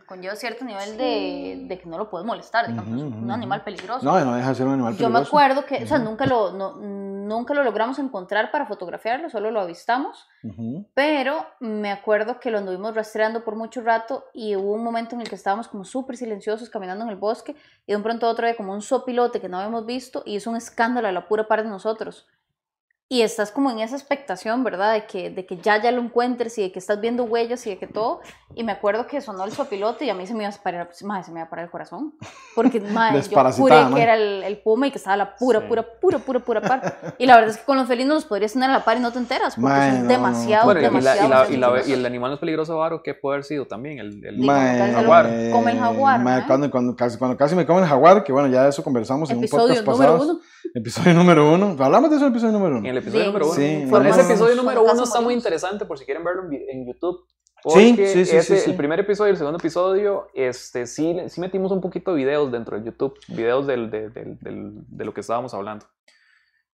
[0.06, 4.04] conlleva cierto nivel de, de que no lo puedes molestar, digamos, un animal peligroso.
[4.04, 5.14] No, no deja de ser un animal peligroso.
[5.14, 9.30] Yo me acuerdo que, o sea, nunca lo, no, nunca lo logramos encontrar para fotografiarlo,
[9.30, 10.26] solo lo avistamos,
[10.94, 15.20] pero me acuerdo que lo anduvimos rastreando por mucho rato y hubo un momento en
[15.20, 17.54] el que estábamos como súper silenciosos caminando en el bosque
[17.86, 20.50] y de un pronto otro había como un sopilote que no habíamos visto y hizo
[20.50, 22.26] un escándalo a la pura par de nosotros
[23.14, 24.92] y estás como en esa expectación, ¿verdad?
[24.92, 27.70] De que, de que ya ya lo encuentres y de que estás viendo huellas y
[27.70, 28.20] de que todo.
[28.56, 30.88] Y me acuerdo que sonó el sopilote y a mí se me iba a parar,
[30.88, 32.14] pues, madre, se me iba a parar el corazón.
[32.56, 35.84] Porque, madre, yo juré que era el, el, puma y que estaba la pura, pura,
[36.00, 37.14] pura, pura, pura par.
[37.16, 39.00] Y la verdad es que con los felinos los podrías tener a la par y
[39.00, 41.46] no te enteras, porque es demasiado, demasiado.
[41.52, 44.00] Y, y, el animal más peligroso, Varo, ¿qué puede haber sido también?
[44.00, 45.30] El, el, jaguar.
[45.52, 46.46] Come el jaguar.
[46.48, 49.30] cuando, cuando, casi, cuando casi me come el jaguar, que bueno, ya de eso conversamos
[49.30, 50.40] en un podcast pasado.
[50.74, 51.76] Episodio número uno.
[51.78, 52.84] Hablamos de eso en el episodio número uno.
[52.84, 53.54] En el episodio número uno.
[53.54, 53.62] Sí,
[54.08, 57.24] ese episodio número uno está muy interesante por si quieren verlo en, YouTube.
[57.68, 61.70] sí, sí, sí, ese, El primer episodio y el segundo episodio, este, sí, sí metimos
[61.70, 65.54] un poquito de videos dentro de YouTube, videos del, del, del, de lo que estábamos
[65.54, 65.86] hablando.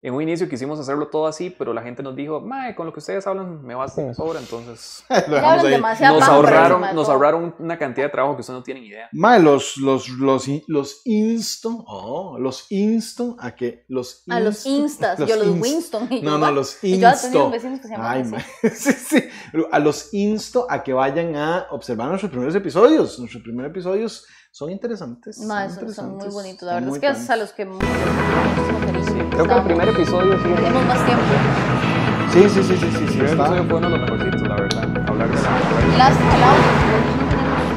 [0.02, 2.92] En un inicio quisimos hacerlo todo así, pero la gente nos dijo, Mae, con lo
[2.92, 8.06] que ustedes hablan me basta y me sobra, entonces nos, ahorraron, nos ahorraron una cantidad
[8.06, 9.10] de trabajo que ustedes no tienen idea.
[9.12, 15.18] Mae, los, los, los, los insto, oh, los insto a que los A los instas,
[15.18, 16.08] yo los Winston.
[16.22, 17.52] no, no, los insto.
[17.98, 18.24] Ay,
[18.72, 19.24] sí, sí.
[19.70, 23.18] A los insto a que vayan a observar nuestros primeros episodios.
[23.18, 25.38] Nuestros primeros episodios son interesantes.
[25.40, 26.62] No, son, interesantes, son muy bonitos.
[26.62, 27.66] La verdad es que es a los que
[29.30, 30.48] Creo que el primer episodio sí.
[30.54, 31.24] Tenemos más tiempo.
[32.32, 32.96] Sí, sí, sí, sí, sí.
[32.96, 35.08] El primer episodio fue uno de los mejorcitos, la verdad.
[35.08, 35.98] Hablar de la.
[35.98, 36.62] Las, el audio,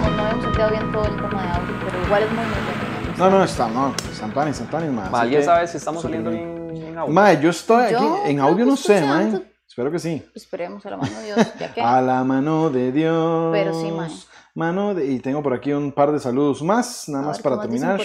[0.01, 2.53] no, no habíamos sentido bien todo el tema de audio, pero igual es muy, muy
[2.53, 3.17] bueno.
[3.17, 3.93] No, no, está, no.
[4.13, 5.13] Santani, Santani, más.
[5.13, 7.13] ¿Alguien sabe si estamos saliendo bien en audio?
[7.13, 8.05] Ma, yo estoy aquí.
[8.25, 9.41] En audio no sé, ma.
[9.67, 10.23] Espero que sí.
[10.35, 11.37] Esperemos a la mano de Dios.
[11.59, 11.81] ¿Ya qué?
[11.81, 13.49] A la mano de Dios.
[13.51, 14.07] Pero sí, ma
[14.55, 14.99] mano.
[14.99, 18.01] y tengo por aquí un par de saludos más, nada más para terminar.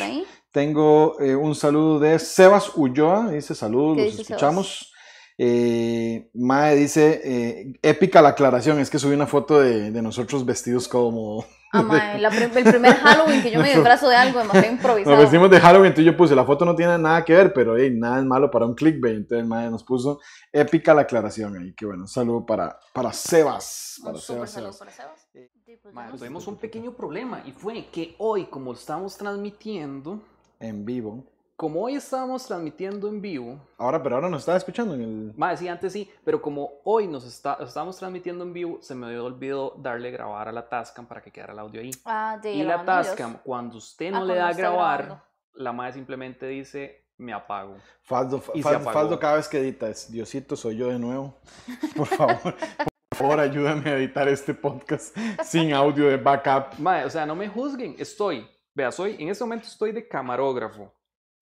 [0.58, 4.92] Tengo eh, un saludo de Sebas Ulloa, dice saludos, los escuchamos.
[5.38, 10.44] Eh, Mae dice, eh, épica la aclaración, es que subí una foto de, de nosotros
[10.44, 11.44] vestidos como...
[11.72, 15.14] Ah, mae, el primer Halloween que yo me disfrazo de algo demasiado improvisado.
[15.14, 17.76] Nos vestimos de Halloween, entonces yo puse, la foto no tiene nada que ver, pero
[17.76, 20.18] hey, nada es malo para un clickbait, entonces Mae nos puso
[20.52, 24.00] épica la aclaración ahí, que bueno, saludo para, para Sebas.
[24.02, 24.76] Para Sebas, Sebas.
[24.76, 25.28] Para Sebas.
[25.92, 30.20] Pues tuvimos un pequeño problema y fue que hoy, como estamos transmitiendo
[30.60, 31.24] en vivo,
[31.58, 33.60] como hoy estábamos transmitiendo en vivo.
[33.78, 35.34] Ahora, pero ahora nos está escuchando en el.
[35.36, 39.18] Más, sí, antes sí, pero como hoy nos está, estábamos transmitiendo en vivo, se me
[39.18, 41.90] olvidado darle grabar a la Tascam para que quedara el audio ahí.
[42.04, 45.94] Ah, de y la Tascam, cuando usted no ah, le da a grabar, la madre
[45.94, 47.76] simplemente dice me apago.
[48.02, 48.92] Faldo, Faldo-.
[48.92, 51.34] Faldo cada vez que edita es Diosito, soy yo de nuevo.
[51.96, 52.54] Por favor,
[53.08, 56.78] por favor, ayúdame a editar este podcast sin audio de backup.
[56.78, 57.96] Mae, o sea, no me juzguen.
[57.98, 60.94] Estoy, vea, soy, en este momento estoy de camarógrafo,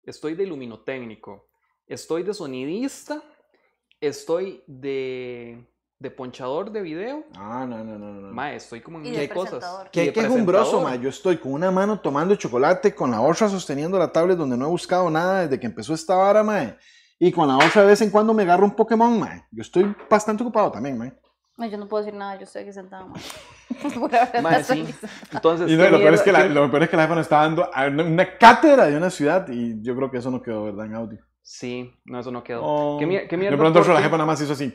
[0.03, 1.49] estoy de luminotécnico,
[1.85, 3.21] estoy de sonidista,
[3.99, 5.67] estoy de,
[5.99, 7.25] de ponchador de video.
[7.35, 8.33] Ah, no, no, no, no.
[8.33, 9.65] Mae, estoy como en Y mil de cosas.
[9.91, 10.97] Qué, de qué jumbroso, presentador.
[10.97, 11.03] ma.
[11.03, 14.67] Yo estoy con una mano tomando chocolate, con la otra sosteniendo la tablet donde no
[14.67, 16.77] he buscado nada desde que empezó esta vara, ma.
[17.19, 19.45] Y con la otra de vez en cuando me agarro un Pokémon, ma.
[19.51, 21.67] Yo estoy bastante ocupado también, ma.
[21.67, 23.05] Yo no puedo decir nada, yo estoy aquí sentada.
[23.05, 23.21] mae.
[23.99, 24.85] Por ahora sí.
[25.31, 27.15] Entonces, Y no, ¿qué lo, peor es que la, lo peor es que la jefa
[27.15, 30.29] nos está dando a una, una cátedra de una ciudad y yo creo que eso
[30.31, 30.85] no quedó, ¿verdad?
[30.85, 31.19] En audio.
[31.41, 32.61] Sí, no, eso no quedó.
[32.63, 32.97] Oh.
[32.99, 33.51] ¿Qué, qué mierda?
[33.55, 34.73] De pronto porque- la jefa nada más hizo así.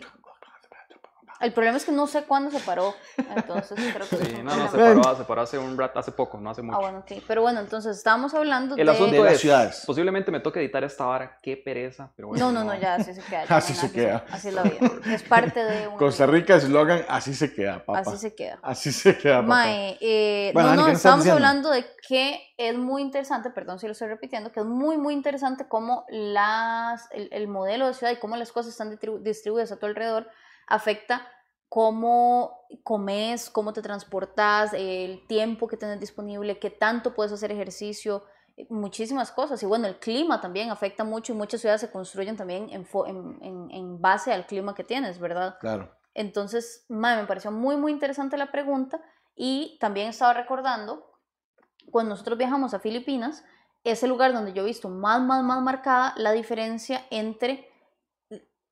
[1.40, 2.94] El problema es que no sé cuándo se paró.
[3.34, 4.16] Entonces creo que.
[4.16, 6.76] Sí, no, no, se paró, se paró hace un rato, hace poco, no hace mucho.
[6.76, 7.22] Ah, bueno, ok.
[7.26, 8.92] Pero bueno, entonces estábamos hablando El de.
[8.92, 9.82] asunto De las es, ciudades.
[9.86, 12.52] posiblemente me toque editar esta vara, qué pereza, pero bueno.
[12.52, 13.44] No, no, no, ya, así se queda.
[13.48, 14.24] ya Así hay se queda.
[14.30, 14.78] Así es la vida.
[15.06, 15.96] Es parte de un.
[15.96, 18.00] Costa Rica, eslogan, así se queda, papá.
[18.00, 18.58] Así se queda.
[18.62, 19.46] Así se queda, papá.
[19.48, 21.46] Mae, eh, Bueno, no, no, ¿qué nos estás estábamos diciendo?
[21.48, 25.14] hablando de que es muy interesante, perdón si lo estoy repitiendo, que es muy, muy
[25.14, 29.72] interesante cómo las, el, el modelo de ciudad y cómo las cosas están distribu- distribuidas
[29.72, 30.28] a tu alrededor
[30.70, 31.26] afecta
[31.68, 38.24] cómo comes, cómo te transportas, el tiempo que tienes disponible, qué tanto puedes hacer ejercicio,
[38.56, 39.62] eh, muchísimas cosas.
[39.62, 44.32] Y bueno, el clima también afecta mucho y muchas ciudades se construyen también en, base
[44.32, 45.58] al clima que tienes, ¿verdad?
[45.60, 45.94] Claro.
[46.14, 49.00] Entonces, mae, me pareció muy, muy interesante la pregunta
[49.36, 51.06] y también estaba recordando,
[51.90, 53.44] cuando nosotros viajamos a Filipinas,
[53.84, 57.69] es el lugar donde yo he visto más, más, más marcada la diferencia entre,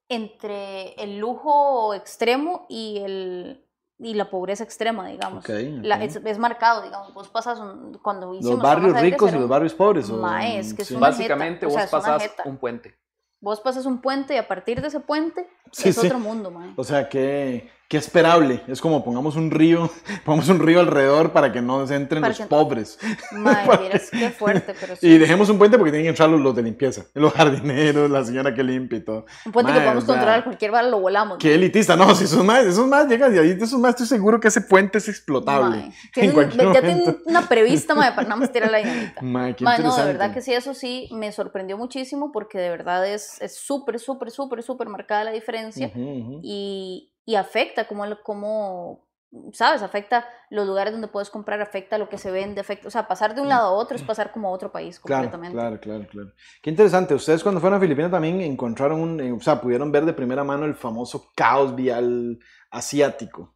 [0.09, 3.64] entre el lujo extremo y, el,
[3.99, 5.47] y la pobreza extrema, digamos.
[5.49, 7.12] La- es, es marcado, digamos.
[7.14, 10.09] Vos pasas un- cuando hicimos Los barrios ricos y los barrios pobres.
[10.11, 10.94] o- Mae, es que es sí.
[10.94, 12.42] una Básicamente jeta, o sea, vos pasás jeta.
[12.47, 12.97] un puente.
[13.40, 16.07] Vos pasas un puente y a partir de ese puente Sí, es sí.
[16.07, 16.73] otro mundo, mae.
[16.77, 18.61] O sea, que, que esperable.
[18.68, 19.90] Es como pongamos un río,
[20.27, 22.98] pongamos un río alrededor para que no se entren Para los que- pobres.
[23.81, 25.07] Vieras qué fuerte, pero sí.
[25.09, 28.22] Y dejemos un puente porque tienen que entrar los, los de limpieza, los jardineros, la
[28.24, 29.24] señora que limpia y todo.
[29.46, 31.38] Un puente Mae, que podemos controlar, cualquier bala lo volamos.
[31.38, 34.38] Qué elitista, no, si esos más, esos más llegan y ahí esos más estoy seguro
[34.38, 35.90] que ese puente es explotable.
[36.12, 39.22] Tienen- cualquier ya tienen una prevista, mae, para nada más tirar la dinamita.
[39.22, 42.68] Mae, qué Mae, no, de verdad que sí, eso sí me sorprendió muchísimo porque de
[42.68, 46.40] verdad es es súper, súper, súper, súper marcada la diferencia Ujú, ujú.
[46.42, 49.07] y, y afecta como, como,
[49.53, 49.83] ¿sabes?
[49.83, 53.35] Afecta los lugares donde puedes comprar, afecta lo que se vende, afecta, o sea, pasar
[53.35, 55.55] de un lado a otro es pasar como a otro país Claro, completamente.
[55.55, 56.29] claro, claro, claro.
[56.62, 57.12] Qué interesante.
[57.14, 60.43] Ustedes cuando fueron a Filipinas también encontraron un, eh, o sea, pudieron ver de primera
[60.43, 62.38] mano el famoso caos vial
[62.71, 63.55] asiático,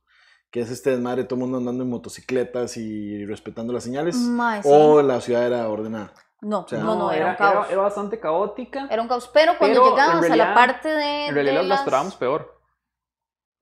[0.51, 4.63] que es este desmadre, todo el mundo andando en motocicletas y respetando las señales, Mae,
[4.63, 4.69] sí.
[4.71, 6.13] o la ciudad era ordenada.
[6.43, 7.71] No, sea, no, no, era, un caos.
[7.71, 8.87] Era, bastante caótica.
[8.91, 11.27] Era un caos, pero cuando Pero, en llegamos a la realidad- parte de...
[11.29, 12.61] en realidad de la las- esperábamos peor.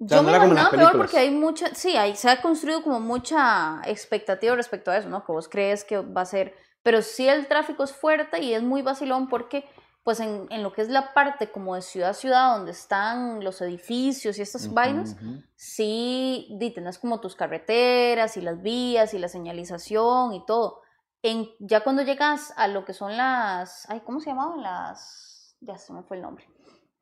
[0.08, 3.00] Sea, Yo no me imaginaba peor porque hay mucha, sí, hay, se ha construido como
[3.00, 5.24] mucha expectativa respecto a eso, ¿no?
[5.24, 8.62] Que vos crees que va a ser, pero sí el tráfico es fuerte y es
[8.62, 9.68] muy vacilón porque
[10.02, 13.44] pues en, en lo que es la parte como de ciudad a ciudad donde están
[13.44, 15.42] los edificios y estas Ujú, vainas, ujú.
[15.54, 20.80] sí, di, tenés como tus carreteras y las vías y la señalización y todo.
[21.22, 24.62] En, ya cuando llegas a lo que son las, ay, ¿cómo se llamaban?
[24.62, 26.48] Las, ya se me fue el nombre.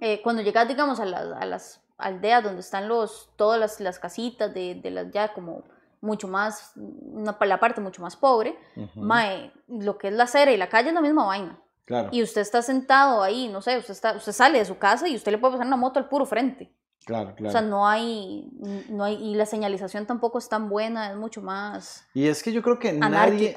[0.01, 3.99] Eh, cuando llegas, digamos, a las, a las aldeas donde están los, todas las, las
[3.99, 5.65] casitas de, de las ya como
[6.01, 8.57] mucho más, una, la parte mucho más pobre,
[8.95, 11.59] mae, lo que es la acera y la calle es la misma vaina.
[11.85, 15.09] Claro, Y usted está sentado ahí, no sé, usted, está, usted sale de su casa
[15.09, 16.71] y usted le puede pasar una moto al puro frente.
[17.09, 17.49] Claro, claro.
[17.49, 18.51] O sea, no hay,
[18.91, 22.07] no hay, y la señalización tampoco es tan buena, es mucho más.
[22.13, 23.57] Y es que yo creo que nadie,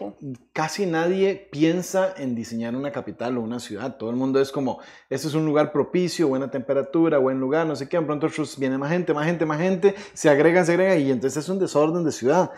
[0.54, 3.98] casi nadie piensa en diseñar una capital o una ciudad.
[3.98, 7.76] Todo el mundo es como, este es un lugar propicio, buena temperatura, buen lugar, no
[7.76, 7.98] sé qué.
[7.98, 11.12] De pronto otros viene más gente, más gente, más gente, se agregan, se agregan y
[11.12, 12.52] entonces es un desorden de ciudad.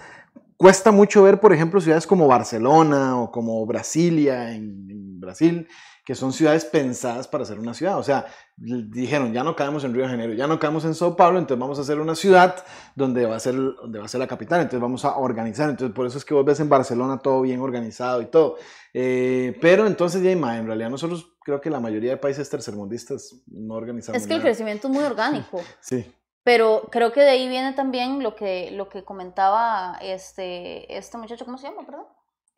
[0.58, 5.68] Cuesta mucho ver, por ejemplo, ciudades como Barcelona o como Brasilia en, en Brasil,
[6.06, 7.98] que son ciudades pensadas para ser una ciudad.
[7.98, 8.26] O sea,
[8.58, 11.60] dijeron, ya no caemos en Río de Janeiro, ya no caemos en Sao Paulo, entonces
[11.60, 12.56] vamos a hacer una ciudad
[12.96, 15.70] donde va a ser, donde va a ser la capital, entonces vamos a organizar.
[15.70, 18.58] Entonces, por eso es que vos ves en Barcelona todo bien organizado y todo.
[18.94, 23.42] Eh, pero entonces, ya, ma, en realidad nosotros creo que la mayoría de países tercermundistas
[23.48, 24.50] no organizamos Es que el nada.
[24.50, 25.60] crecimiento es muy orgánico.
[25.82, 26.14] Sí,
[26.44, 31.46] Pero creo que de ahí viene también lo que, lo que comentaba este, este muchacho,
[31.46, 32.06] ¿cómo se llama, perdón?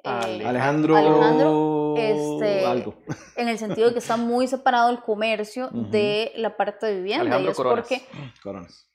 [0.04, 1.50] Eh, Ale- Alejandro, Alejandro,
[1.98, 2.96] este, algo.
[3.36, 5.90] en el sentido de que está muy separado el comercio Ujú.
[5.92, 7.24] de la parte de vivienda.
[7.26, 7.80] y Alejandro es Coronas.
[7.88, 8.06] porque
[8.42, 8.88] Coronas.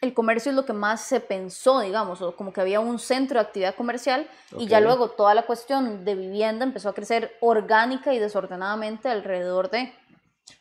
[0.00, 3.38] el comercio es lo que más se pensó, digamos, o como que había un centro
[3.40, 4.28] de actividad comercial
[4.58, 9.70] y ya luego toda la cuestión de vivienda empezó a crecer orgánica y desordenadamente alrededor
[9.70, 9.92] de...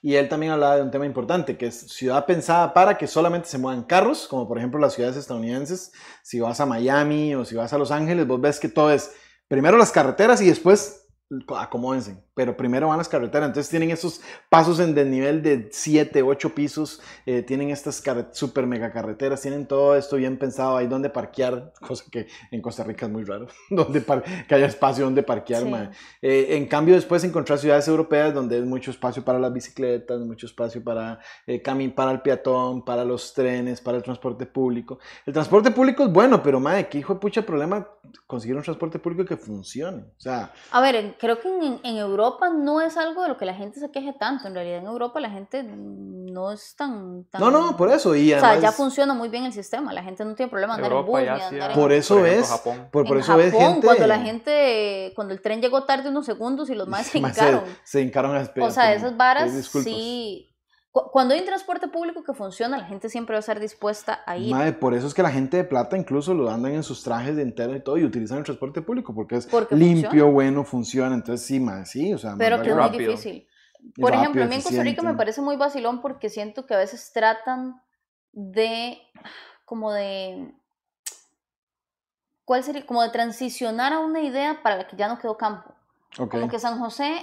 [0.01, 3.47] Y él también hablaba de un tema importante, que es ciudad pensada para que solamente
[3.47, 5.91] se muevan carros, como por ejemplo las ciudades estadounidenses.
[6.23, 9.13] Si vas a Miami o si vas a Los Ángeles, vos ves que todo es
[9.47, 11.04] primero las carreteras y después
[11.57, 13.47] acomódense, pero primero van las carreteras.
[13.47, 18.91] Entonces tienen esos pasos en desnivel de 7, 8 pisos, eh, tienen estas super mega
[18.91, 23.11] carreteras, tienen todo esto bien pensado, hay donde parquear, cosa que en Costa Rica es
[23.11, 24.03] muy raro, donde
[24.47, 25.63] que haya espacio donde parquear.
[25.63, 25.73] Sí.
[26.21, 30.45] Eh, en cambio, después encontrar ciudades europeas donde hay mucho espacio para las bicicletas, mucho
[30.45, 31.61] espacio para, eh,
[31.95, 34.99] para el peatón, para los trenes, para el transporte público.
[35.25, 37.87] El transporte público es bueno, pero madre, qué hijo de pucha problema
[38.27, 40.03] conseguir un transporte público que funcione.
[40.03, 43.37] O sea, A ver, en- creo que en, en Europa no es algo de lo
[43.37, 44.47] que la gente se queje tanto.
[44.47, 47.25] En realidad en Europa la gente no es tan...
[47.25, 48.15] tan no, no, por eso.
[48.15, 49.93] Y O sea, ya además, funciona muy bien el sistema.
[49.93, 51.75] La gente no tiene problema andar Europa en bus, ni andar en...
[51.77, 52.87] Por eso ejemplo, es- Japón.
[52.91, 53.87] por, por en eso Japón, gente...
[53.87, 57.31] cuando la gente, cuando el tren llegó tarde unos segundos y los más se Mae,
[57.31, 57.63] hincaron.
[57.83, 58.69] Se, hincaron a esperar.
[58.69, 60.51] O sea, esas varas sí.
[60.95, 64.21] Cu- Cuando hay un transporte público que funciona, la gente siempre va a estar dispuesta
[64.25, 64.49] a ir.
[64.53, 67.35] Mae, por eso es que la gente de plata incluso lo andan en sus trajes
[67.35, 70.31] de entero y todo y utilizan el transporte público porque es Porque limpio, funciona.
[70.31, 71.15] bueno, funciona.
[71.15, 73.47] Entonces sí, mae, sí, o sea, pero que es muy difícil.
[73.99, 76.73] Por rápido, ejemplo, a mí en Costa Rica me parece muy vacilón porque siento que
[76.73, 77.79] a veces tratan
[78.31, 78.97] de,
[79.65, 80.53] como de,
[82.45, 82.85] ¿cuál sería?
[82.85, 85.73] Como de transicionar a una idea para la que ya no quedó campo.
[86.17, 86.31] Ok.
[86.31, 87.13] Como que San José,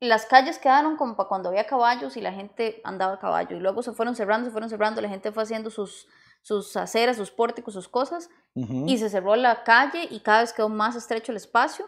[0.00, 3.56] las calles quedaron como para cuando había caballos y la gente andaba a caballo.
[3.56, 6.06] Y luego se fueron cerrando, se fueron cerrando, la gente fue haciendo sus,
[6.42, 8.28] sus aceras, sus pórticos, sus cosas.
[8.54, 11.86] Y se cerró la calle y cada vez quedó más estrecho el espacio.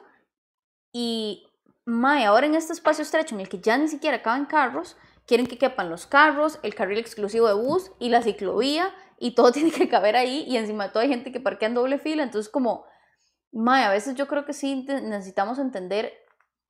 [0.92, 1.46] Y,
[1.86, 5.46] mae, ahora en este espacio estrecho en el que ya ni siquiera caben carros, quieren
[5.46, 9.70] que quepan los carros, el carril exclusivo de bus y la ciclovía y todo tiene
[9.70, 12.22] que caber ahí y encima de todo hay gente que parquea en doble fila.
[12.22, 12.84] Entonces como,
[13.52, 16.12] mae, a veces yo creo que sí necesitamos entender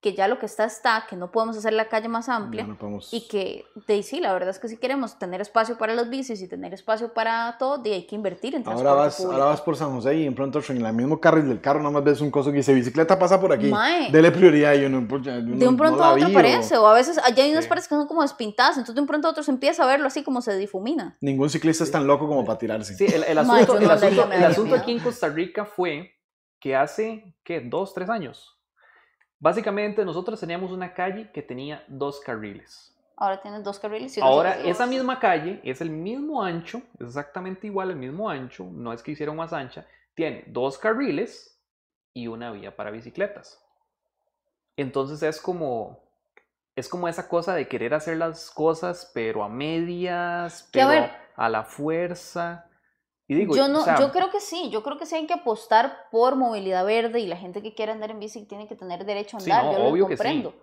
[0.00, 2.64] que ya lo que está está, que no podemos hacer la calle más amplia.
[2.64, 6.08] No Y que, de sí, la verdad es que si queremos tener espacio para las
[6.08, 9.32] bicis y tener espacio para todo, de hay que invertir en transporte Ahora vas, público.
[9.32, 12.04] ahora vas por San José y en pronto en el mismo carril del carro nomás
[12.04, 13.66] ves un coso que dice bicicleta pasa por aquí.
[13.66, 14.12] Mae.
[14.12, 16.76] Dele prioridad y uno, pucha, de uno un pronto no a otro vi, o aparece,
[16.76, 17.70] o a veces allá hay unas Sí.
[17.70, 20.22] que son como despintadas, entonces de un pronto a otro se empieza a verlo así
[20.22, 21.16] como se difumina.
[21.20, 22.94] Ningún ciclista es tan loco como para tirarse.
[22.94, 26.12] Sí, el, asunto, yo no el asunto, el asunto aquí en Costa Rica fue
[26.60, 27.60] que hace, ¿qué?
[27.60, 28.57] Dos, tres años.
[29.40, 32.94] Básicamente nosotros teníamos una calle que tenía dos carriles.
[33.16, 37.66] Ahora tienes dos carriles y Ahora, esa misma calle es el mismo ancho, es exactamente
[37.66, 41.60] igual el mismo ancho, no es que hicieron más ancha, tiene dos carriles
[42.14, 43.60] y una vía para bicicletas.
[44.76, 46.00] Entonces es como,
[46.76, 51.48] es como esa cosa de querer hacer las cosas, pero a medias, a pero a
[51.48, 52.67] la fuerza.
[53.28, 55.26] Y digo, yo no, o sea, yo creo que sí, yo creo que sí hay
[55.26, 58.76] que apostar por movilidad verde y la gente que quiere andar en bici tiene que
[58.76, 60.20] tener derecho a Sí, andar, no, yo lo obvio que sí.
[60.20, 60.54] comprendo.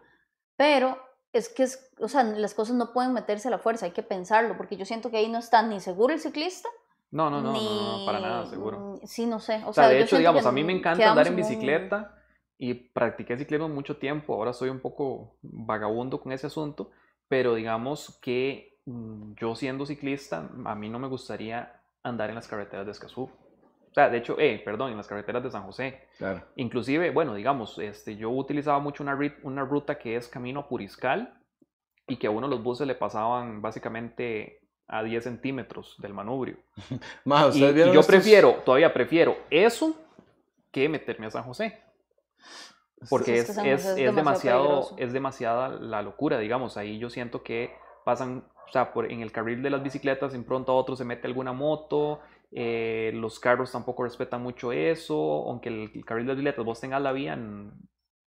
[0.57, 0.97] Pero
[1.33, 4.03] es que es, o sea, las cosas no pueden meterse a la fuerza, hay que
[4.03, 6.69] pensarlo, porque yo siento que ahí no está ni seguro el ciclista,
[7.11, 8.99] no, no, no, ni no, no, para nada, seguro.
[9.05, 9.61] Sí, no sé.
[9.65, 12.15] O, O sea, de yo hecho, digamos, a mí me encanta andar en un- bicicleta
[12.57, 14.33] y practiqué ciclismo mucho tiempo.
[14.33, 16.91] Ahora soy un poco vagabundo con ese asunto,
[17.27, 22.47] pero digamos que mm, yo siendo ciclista, a mí no me gustaría andar en las
[22.47, 23.23] carreteras de Escazú.
[23.23, 26.07] O sea, de hecho, eh, perdón, en las carreteras de San José.
[26.17, 26.41] Claro.
[26.55, 31.33] Inclusive, bueno, digamos, este, yo utilizaba mucho una, una ruta que es camino a Puriscal
[32.07, 36.57] y que a uno los buses le pasaban básicamente a 10 centímetros del manubrio.
[37.25, 39.95] Ma, Y, ¿ustedes y yo estos- prefiero, todavía prefiero eso
[40.71, 41.81] que meterme a San José.
[43.09, 46.75] Porque Sí, es es, que es- es es demasiado demasiado, es demasiada la locura, digamos.
[46.77, 47.73] Ahí yo siento que
[48.05, 51.03] pasan, o sea, por, en el carril de las bicicletas, en pronto a otro se
[51.03, 55.15] mete alguna moto, eh, los carros tampoco respetan mucho eso,
[55.49, 57.37] aunque el, el carril de las bicicletas vos tengas la vía,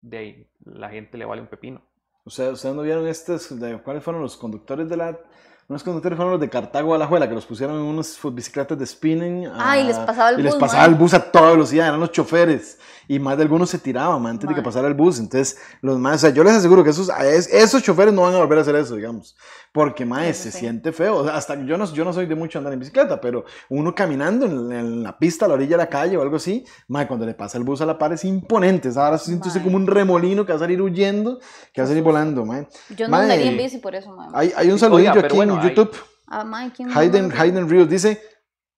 [0.02, 1.82] de ahí la gente le vale un pepino.
[2.24, 3.60] ¿Ustedes, ustedes no vieron estos?
[3.60, 5.20] de- ¿Cuáles fueron los conductores de la...
[5.68, 8.78] Unos conductores fueron los de Cartago a la Juela, que los pusieron en unas bicicletas
[8.78, 9.50] de spinning.
[9.58, 10.90] Ah, y les a- pasaba el y les bus, pasaba mae.
[10.92, 12.78] el bus a toda velocidad, eran los choferes.
[13.08, 15.20] Y más de algunos se tiraban man, antes de que pasara el bus.
[15.20, 18.22] Entonces, los más, o sea, yo les aseguro que esos, a es- esos choferes no
[18.24, 19.36] van a volver a hacer eso, digamos.
[19.72, 20.60] Porque, más Eso se sí.
[20.60, 21.18] siente feo.
[21.18, 23.94] O sea, hasta yo no, yo no soy de mucho andar en bicicleta, pero uno
[23.94, 27.06] caminando en, en la pista a la orilla de la calle o algo así, mae,
[27.08, 28.92] cuando le pasa el bus a la par es imponente.
[28.92, 28.98] ¿sabes?
[29.06, 31.40] Ahora se siente usted como un remolino que va a salir huyendo,
[31.74, 32.68] que va a salir volando, mae.
[32.96, 34.30] Yo no andaría en bici por eso, mae.
[34.34, 35.96] Hay, hay un Sí, saludillo oiga, aquí bueno, en YouTube.
[36.28, 37.32] Ah, mae, ¿quién Hayden?
[37.32, 38.22] Hayden Ríos dice,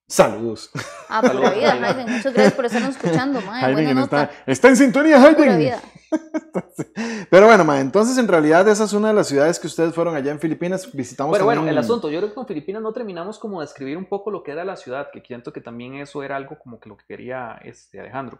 [0.09, 0.71] Saludos.
[1.09, 1.69] Ah, pura Saludos, vida.
[1.71, 2.11] Jaime.
[2.11, 4.01] Muchas gracias por estarnos escuchando, mae.
[4.01, 5.17] Está, está en sintonía,
[5.57, 5.81] vida.
[7.29, 10.15] Pero bueno, ma, entonces en realidad esa es una de las ciudades que ustedes fueron
[10.15, 10.89] allá en Filipinas.
[10.93, 13.97] Visitamos Bueno, bueno, el asunto, yo creo que con Filipinas no terminamos como de describir
[13.97, 16.79] un poco lo que era la ciudad, que siento que también eso era algo como
[16.79, 18.39] que lo que quería este Alejandro.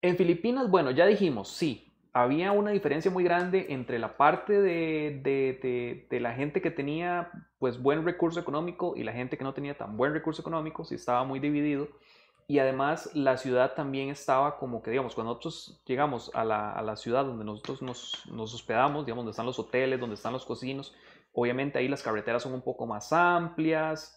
[0.00, 5.20] En Filipinas, bueno, ya dijimos, sí, había una diferencia muy grande entre la parte de,
[5.22, 9.44] de- de- de la gente que tenía pues buen recurso económico y la gente que
[9.44, 11.88] no tenía tan buen recurso económico, sí estaba muy dividido.
[12.48, 16.82] Y además la ciudad también estaba como que, digamos, cuando nosotros llegamos a la, a
[16.82, 20.44] la ciudad donde nosotros nos, nos hospedamos, digamos, donde están los hoteles, donde están los
[20.44, 20.92] cocinos,
[21.32, 24.16] obviamente ahí las carreteras son un poco más amplias.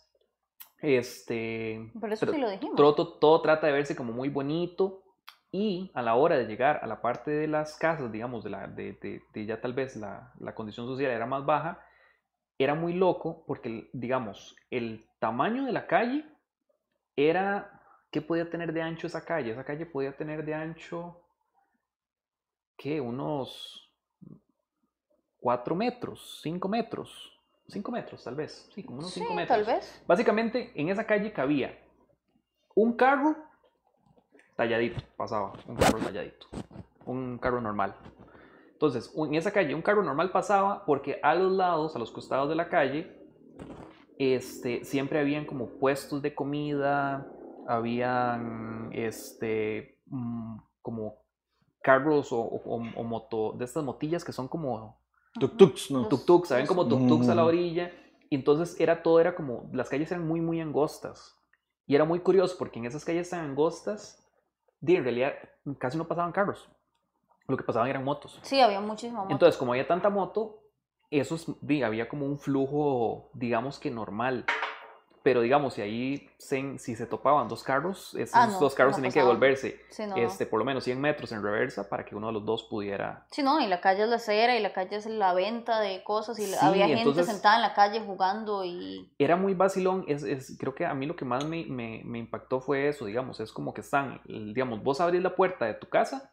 [0.82, 2.76] Este, Por eso Pero sí lo dijimos.
[3.20, 5.03] todo trata de verse como muy bonito
[5.56, 8.66] y a la hora de llegar a la parte de las casas, digamos, de, la,
[8.68, 11.80] de, de- de ya tal vez la, la condición social era más baja,
[12.58, 16.26] era muy loco porque, digamos, el tamaño de la calle
[17.16, 19.52] era, ¿qué podía tener de ancho esa calle?
[19.52, 21.22] Esa calle podía tener de ancho,
[22.76, 23.00] ¿qué?
[23.00, 23.94] Unos
[25.40, 29.66] 4 metros, 5 metros, 5 metros tal vez, sí, como unos Sí, 5 metros.
[29.68, 30.04] tal vez.
[30.08, 31.78] Básicamente, en esa calle cabía
[32.76, 33.36] un carro
[34.56, 36.48] talladito, pasaba, un carro talladito,
[37.06, 37.96] un carro normal.
[38.74, 42.50] Entonces, en esa calle, un carro normal pasaba porque a los lados, a los costados
[42.50, 43.18] de la calle,
[44.18, 47.28] este, siempre habían como puestos de comida,
[47.68, 51.16] habían este, mm, como
[51.82, 55.02] carros o, o- o- moto, de estas motillas que son como
[55.40, 56.08] Tuk-tuks, ¿no?
[56.10, 56.68] Tuk-tuks, ¿saben?
[56.68, 57.92] Como tuk-tuks a la orilla.
[58.30, 61.36] Y entonces era todo, era como, las calles eran muy, muy angostas.
[61.88, 64.23] Y era muy curioso porque en esas calles tan angostas,
[64.86, 65.34] en realidad
[65.78, 66.70] casi no pasaban carros.
[67.48, 68.40] Lo que pasaban eran motos.
[68.42, 69.32] Sí, había muchísima moto.
[69.34, 70.64] Entonces, como había tanta moto,
[71.10, 74.46] esos, di, había como un flujo, digamos que normal.
[75.24, 78.92] Pero digamos, si ahí se, si se topaban dos carros, esos Ah, no, dos carros
[78.92, 82.04] no tenían que devolverse sí, no, este, por lo menos 100 metros en reversa para
[82.04, 84.62] que uno de los dos pudiera Sí, no, y la calle es la acera y
[84.62, 87.74] la calle es la venta de cosas y Sí, había gente entonces- sentada en la
[87.74, 89.10] calle jugando y...
[89.18, 90.04] era muy vacilón.
[90.10, 93.06] Es, es- creo que a mí lo que más me, me- me impactó fue eso,
[93.06, 96.32] digamos, es como que están, digamos, vos abrís la puerta de tu casa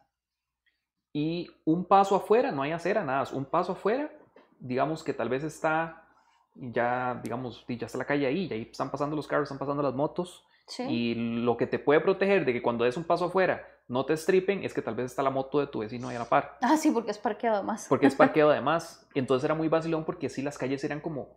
[1.13, 4.11] y un paso afuera, no hay acera, nada, un paso afuera,
[4.59, 6.07] digamos que tal vez está
[6.55, 9.81] ya, digamos, ya está la calle ahí, y ahí están pasando los carros, están pasando
[9.83, 10.83] las motos, Sí.
[10.83, 14.15] y lo que te puede proteger de que cuando des un paso afuera no te
[14.15, 16.57] stripen es que tal vez está la moto de tu vecino ahí a la par.
[16.61, 17.87] Ah, sí, porque es parqueado además.
[17.89, 19.05] Porque es parqueo además.
[19.13, 21.27] Entonces era muy vacilón porque sí las calles eran como,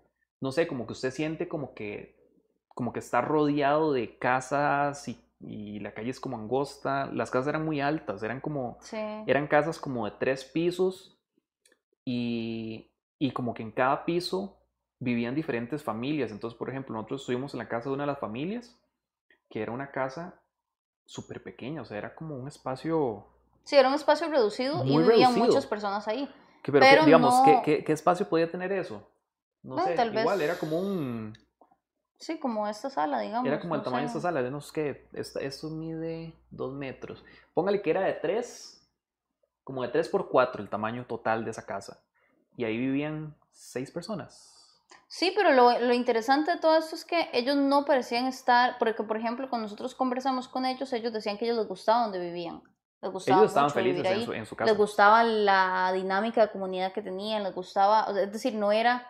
[0.40, 2.14] no sé, como que usted siente como que,
[2.68, 7.07] como que está rodeado de casas y, y la calle es como angosta.
[7.07, 8.98] Las casas eran muy altas, eran como, Sí.
[9.27, 11.18] eran casas como de tres pisos
[12.05, 14.59] y, y como que en cada piso
[15.04, 16.30] vivían diferentes familias.
[16.30, 18.76] Entonces, por ejemplo, nosotros estuvimos en la casa de una de las familias,
[19.50, 20.40] que era una casa
[21.06, 23.26] súper pequeña, o sea, era como un espacio...
[23.64, 25.46] Sí, era un espacio reducido y vivían reducido.
[25.46, 26.26] muchas personas ahí.
[26.62, 29.06] Que, pero, que, Pero digamos, ¿qué, no- qué, qué espacio podía tener eso?
[29.62, 31.36] No sé, tal vez- igual era como un...
[32.18, 33.46] Sí, como esta sala, digamos.
[33.46, 34.18] Era como el no tamaño de sé.
[34.18, 37.22] esta sala, de qué, esta- esto mide dos metros.
[37.52, 38.88] Póngale que era de tres,
[39.62, 42.02] como de tres por cuatro el tamaño total de esa casa.
[42.56, 44.63] Y ahí vivían seis personas.
[45.09, 49.03] Sí, pero lo, lo interesante de todo esto es que ellos no parecían estar, porque
[49.05, 52.62] por ejemplo, cuando nosotros conversamos con ellos, ellos decían que ellos les gustaba donde vivían.
[53.01, 54.25] Les gustaba Ellos estaban mucho vivir felices en ahí.
[54.25, 54.70] su, en su casa.
[54.70, 59.07] les gustaba la dinámica de comunidad que tenían, les gustaba, es decir, no era,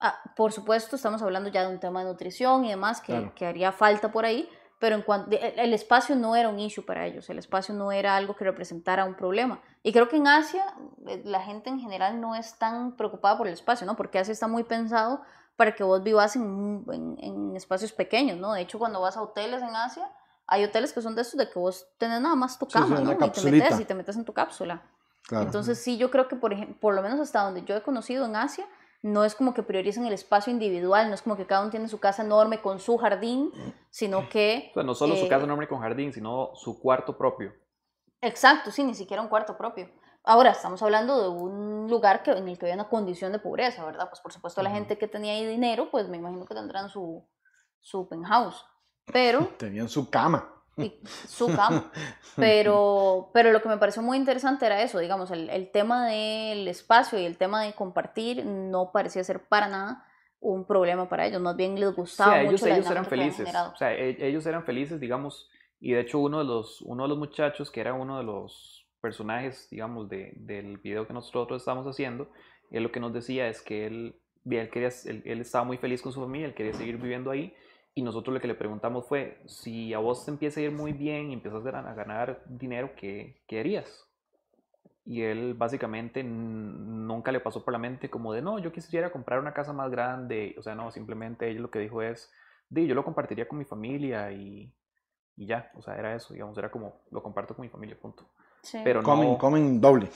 [0.00, 3.32] ah, por supuesto, estamos hablando ya de un tema de nutrición y demás que, Claro.
[3.34, 4.48] que haría falta por ahí,
[4.82, 8.16] pero en cuanto, el, espacio no era un issue para ellos, el espacio no era
[8.16, 9.60] algo que representara un problema.
[9.84, 10.64] Y creo que en Asia
[11.06, 13.94] eh, la gente en general no es tan preocupada por el espacio, ¿no?
[13.94, 15.22] Porque Asia está muy pensado
[15.54, 18.54] para que vos vivas en, en, en espacios pequeños, ¿no?
[18.54, 20.10] De hecho, cuando vas a hoteles en Asia,
[20.48, 22.78] hay hoteles que son de esos de que vos tenés nada más tu Sí, sí,
[22.78, 23.26] cama, una ¿no?
[23.26, 24.82] Y te metes y te metes en tu cápsula.
[25.28, 25.44] Claro.
[25.44, 28.34] Entonces sí, yo creo que por, por lo menos hasta donde yo he conocido en
[28.34, 28.66] Asia,
[29.02, 31.88] no es como que prioricen el espacio individual, no es como que cada uno tiene
[31.88, 33.50] su casa enorme con su jardín,
[33.90, 34.70] sino que...
[34.70, 37.52] O sea, no solo su eh, casa enorme con jardín, sino su cuarto propio.
[38.20, 39.90] Exacto, sí, ni siquiera un cuarto propio.
[40.24, 43.84] Ahora, estamos hablando de un lugar que, en el que había una condición de pobreza,
[43.84, 44.08] ¿verdad?
[44.08, 47.28] Pues por supuesto la gente que tenía ahí dinero, pues me imagino que tendrán su,
[47.80, 48.64] su penthouse,
[49.12, 50.61] pero Tenían su cama.
[50.78, 50.92] Y
[51.26, 51.90] su cama.
[52.36, 56.66] Pero, pero lo que me pareció muy interesante era eso, digamos, el, el tema del
[56.66, 60.06] espacio y el tema de compartir no parecía ser para nada
[60.40, 63.48] un problema para ellos, más bien les gustaba ellos, mucho la ellos eran felices.
[63.54, 65.48] O sea, e- ellos eran felices, digamos.
[65.78, 68.88] Y de hecho, uno de los, uno de los muchachos, que era uno de los
[69.00, 72.28] personajes, digamos, de- del video que nosotros estábamos haciendo,
[72.70, 74.16] él lo que nos decía es que él,
[74.50, 77.54] él, quería, él, él estaba muy feliz con su familia, él quería seguir viviendo ahí.
[77.94, 80.92] Y nosotros lo que le preguntamos fue, si a vos te empieza a ir muy
[80.92, 84.08] bien y empiezas a ganar, dinero, ¿qué, ¿qué harías?
[85.04, 89.40] Y él básicamente nunca le pasó por la mente como de, no, yo quisiera comprar
[89.40, 90.54] una casa más grande.
[90.58, 92.30] O sea, no, simplemente él lo que dijo es,
[92.70, 94.72] di, yo lo compartiría con mi familia y,
[95.36, 95.70] y ya.
[95.74, 98.24] O sea, era eso, digamos, era como, lo comparto con mi familia, punto.
[98.62, 98.78] Sí.
[98.84, 99.38] Pero Comen, no...
[99.38, 100.08] comen doble.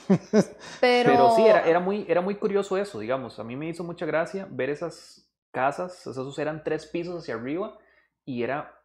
[0.79, 3.39] pero, Pero sí, era, era, muy, era muy curioso eso, digamos.
[3.39, 5.26] A mí me hizo mucha gracia ver esas
[5.57, 7.75] casas, esos eran tres pisos hacia arriba
[8.25, 8.79] y era,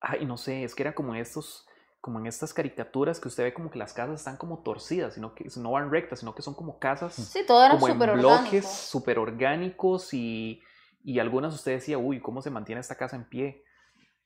[0.00, 1.68] ay, no sé, es que era como estos,
[2.00, 5.34] como en estas caricaturas que usted ve como que las casas están como torcidas, sino
[5.34, 8.12] que no van rectas, sino que son como casas Sí, todo era como en súper
[8.12, 10.62] bloques súper orgánicos y,
[11.04, 13.62] y algunas usted decía, uy, ¿cómo se mantiene esta casa en pie?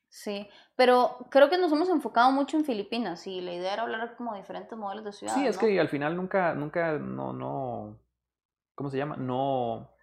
[0.09, 4.15] Sí, pero creo que nos hemos enfocado mucho en Filipinas y la idea era hablar
[4.17, 5.35] como de diferentes modelos de ciudad.
[5.35, 5.63] Sí, es ¿no?
[5.63, 7.99] que al final nunca, nunca, no, no,
[8.77, 9.17] ¿cómo se llama?
[9.17, 9.96] No,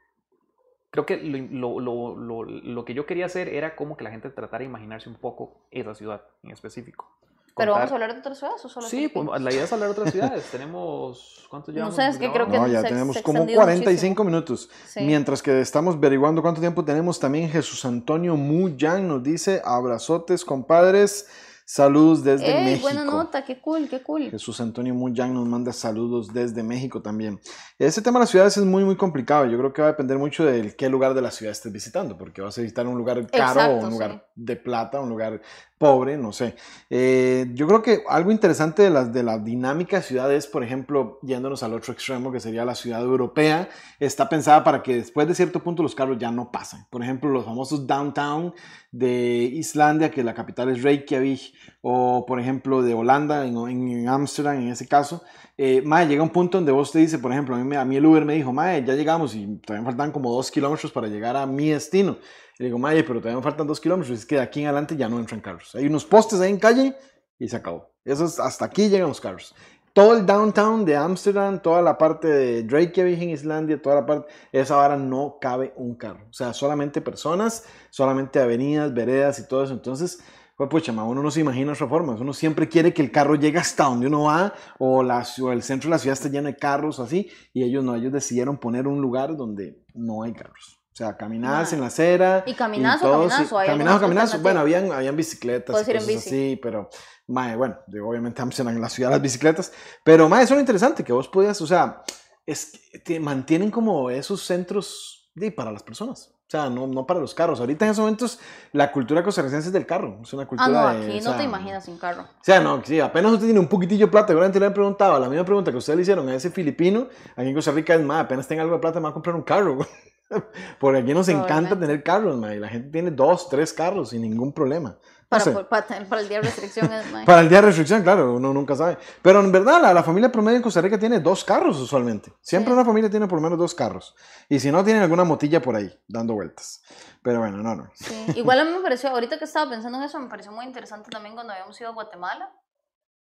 [0.94, 4.30] creo que lo, lo, lo, lo, que yo quería hacer era como que la gente
[4.30, 7.10] tratara de imaginarse un poco esa ciudad en específico.
[7.58, 9.90] Pero vamos a hablar de otras ciudades o solo Sí, pues, la idea es hablar
[9.90, 10.44] de otras ciudades.
[10.52, 11.96] Tenemos, ¿cuántos No llevamos?
[11.96, 14.70] sé, es que creo que No, ya se- tenemos se como extendió 45 minutos.
[14.86, 15.00] Sí.
[15.02, 21.28] Mientras que estamos averiguando cuánto tiempo tenemos, también Jesús Antonio Muyan nos dice, abrazotes, compadres,
[21.66, 22.82] saludos desde Ey, México.
[22.84, 24.30] buena nota, qué cool, qué cool.
[24.30, 27.40] Jesús Antonio Muyan nos manda saludos desde México también.
[27.80, 29.46] Ese tema de las ciudades es muy, muy complicado.
[29.46, 32.18] Yo creo que va a depender mucho de qué lugar de la ciudad estés visitando,
[32.18, 34.44] porque vas a visitar un lugar caro o un lugar sí.
[34.44, 35.42] de plata, un lugar
[35.84, 36.56] pobre, no sé.
[36.90, 41.20] Eh, yo creo que algo interesante de la, de la dinámica ciudad es, por ejemplo,
[41.24, 43.68] yéndonos al otro extremo, que sería la ciudad europea,
[44.00, 46.86] está pensada para que después de cierto punto los carros ya no pasen.
[46.90, 48.54] Por ejemplo, los famosos downtown
[48.94, 54.56] de Islandia, que la capital es Reykjavik, o por ejemplo de Holanda, en en Ámsterdam
[54.56, 55.22] en ese caso.
[55.58, 57.98] Eh, mae, llega un punto donde vos te dice, por ejemplo, a mí, a mí
[57.98, 61.36] el Uber me dijo, mae, ya llegamos y todavía faltan como dos kilómetros para llegar
[61.36, 62.18] a mi destino.
[62.60, 64.68] Y le digo, mae, pero todavía me faltan dos kilómetros, es que de aquí en
[64.68, 65.74] adelante ya no entran carros.
[65.76, 66.96] Hay unos postes ahí en calle
[67.40, 67.92] y se acabó.
[68.06, 69.56] Eso es, hasta aquí llegan los carros.
[69.94, 74.34] Todo el downtown de Ámsterdam, toda la parte de Reykjavik en Islandia, toda la parte,
[74.52, 76.26] esa vara no cabe un carro.
[76.30, 79.74] O sea, solamente personas, solamente avenidas, veredas y todo eso.
[79.74, 80.20] Entonces,
[80.58, 82.14] pues pucha, ma, uno no se imagina otra forma.
[82.14, 85.62] Uno siempre quiere que el carro llegue hasta donde uno va o, la, o el
[85.62, 87.30] centro de la ciudad esté lleno de carros o así.
[87.54, 90.83] Y ellos no, ellos decidieron poner un lugar donde no hay carros.
[90.94, 91.76] O sea, caminadas Ma.
[91.76, 92.44] en la acera.
[92.46, 94.40] ¿Y sí, ¿Hay caminazo, alguna caminazo.
[94.40, 96.30] Bueno, habían, habían bicicletas Puedes ir en bici.
[96.30, 96.90] así, pero,
[97.28, 99.74] mae, bueno, digo, obviamente Amsterdam en la ciudad de las bicicletas.
[100.04, 102.04] Pero, mae, eso es lo interesante, que vos podías, o sea,
[102.46, 106.30] es, que te mantienen como esos centros de, para las personas.
[106.46, 107.60] O sea, no, no para los carros.
[107.60, 108.38] Ahorita en esos momentos
[108.74, 110.20] la cultura costarricense es del carro.
[110.22, 112.22] Es una Ah, cultura no, de, aquí o no te sea, imaginas sin carro.
[112.22, 115.20] o sea, no, sí, apenas usted tiene un poquitillo de plata, seguramente le han preguntado,
[115.20, 118.02] la misma pregunta que ustedes le hicieron a ese filipino, aquí en Costa Rica es
[118.02, 119.80] más, apenas tenga algo de plata, me va a comprar un carro.
[120.54, 120.78] güey.
[120.80, 124.22] Por aquí nos encanta tener carros, ma, y la gente tiene dos, tres carros sin
[124.22, 124.98] ningún problema.
[125.32, 127.26] No Para, por- para, para el día de restricción es mae.
[127.26, 129.00] Para el día de restricción, claro, uno nunca sabe.
[129.22, 132.32] Pero en verdad, la, la familia promedio en Costa Rica tiene dos carros usualmente.
[132.42, 132.76] Siempre Sí.
[132.76, 134.16] una familia tiene por lo menos dos carros.
[134.48, 136.84] Y si no, tienen alguna motilla por ahí, dando vueltas.
[137.24, 137.90] Pero bueno, no, no.
[137.96, 140.66] Sí, Igual a mí me pareció, ahorita que estaba pensando en eso, me pareció muy
[140.66, 142.52] interesante también cuando habíamos ido a Guatemala,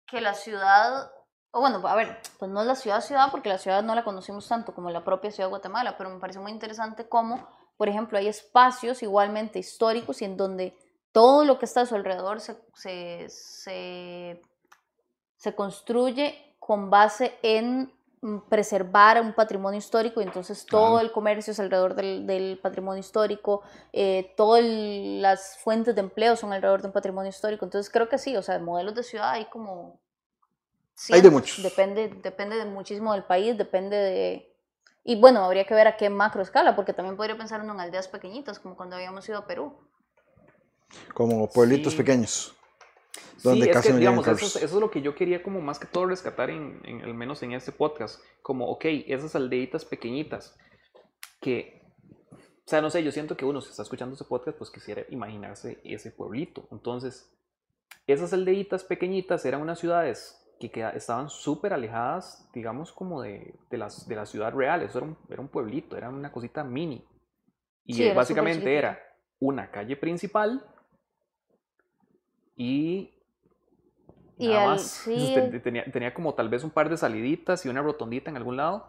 [0.05, 1.09] que la ciudad,
[1.55, 4.03] o bueno, a ver, pues no es la ciudad ciudad, porque la ciudad no la
[4.03, 7.47] conocimos tanto como la propia ciudad de Guatemala, pero me pareció muy interesante cómo,
[7.77, 10.75] por ejemplo, hay espacios igualmente históricos y en donde
[11.11, 14.41] todo lo que está a su alrededor se, se, se,
[15.37, 20.99] se construye con base en mm, preservar un patrimonio histórico y entonces todo Claro.
[21.01, 26.51] el comercio es alrededor del, del patrimonio histórico, eh, todas las fuentes de empleo son
[26.51, 29.45] alrededor de un patrimonio histórico, entonces creo que sí, o sea, modelos de ciudad hay
[29.51, 30.01] como...
[31.11, 31.61] Hay de muchos.
[31.63, 34.49] Depende, depende de muchísimo del país, depende de...
[35.03, 37.79] Y bueno, habría que ver a qué macro escala, porque también podría pensar uno en
[37.81, 39.75] aldeas pequeñitas, como cuando habíamos ido a Perú.
[41.13, 41.97] Como pueblitos Sí.
[41.97, 42.55] pequeños.
[43.37, 45.15] Sí, Donde es casi que, no llegan digamos, eso, es- eso es lo que yo
[45.15, 48.21] quería como más que todo rescatar, en, en- al menos en este podcast.
[48.41, 50.55] Como, ok, esas aldeitas pequeñitas
[51.41, 51.81] que,
[52.31, 55.03] o sea, no sé, yo siento que uno, si está escuchando este podcast, pues quisiera
[55.09, 56.67] imaginarse ese pueblito.
[56.71, 57.29] Entonces,
[58.07, 60.39] esas aldeitas pequeñitas eran unas ciudades
[60.69, 64.81] que queda- estaban súper alejadas, digamos, como de, de, las, de la ciudad real.
[64.81, 67.05] Eso era un, era un pueblito, era una cosita mini.
[67.85, 68.99] Y Sí, era súper básicamente era
[69.39, 70.65] una calle principal
[72.55, 73.09] y
[74.37, 74.81] Y Nada más.
[74.81, 78.29] sí, Te- te- Tenía, tenía como tal vez un par de saliditas y una rotondita
[78.29, 78.87] en algún lado.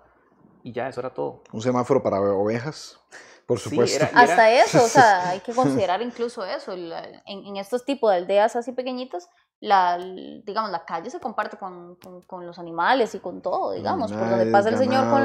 [0.62, 1.43] Y ya, eso era todo.
[1.53, 2.99] Un semáforo para ovejas,
[3.47, 3.97] por Sí, supuesto.
[3.97, 6.72] era- y era- Hasta eso, o sea, hay que considerar incluso eso.
[6.72, 6.93] en,
[7.27, 9.29] en estos tipos de aldeas así pequeñitas,
[9.65, 14.12] la, digamos, la calle se comparte con, con- con los animales y con todo, digamos.
[14.12, 15.23] Por donde pasa el señor con,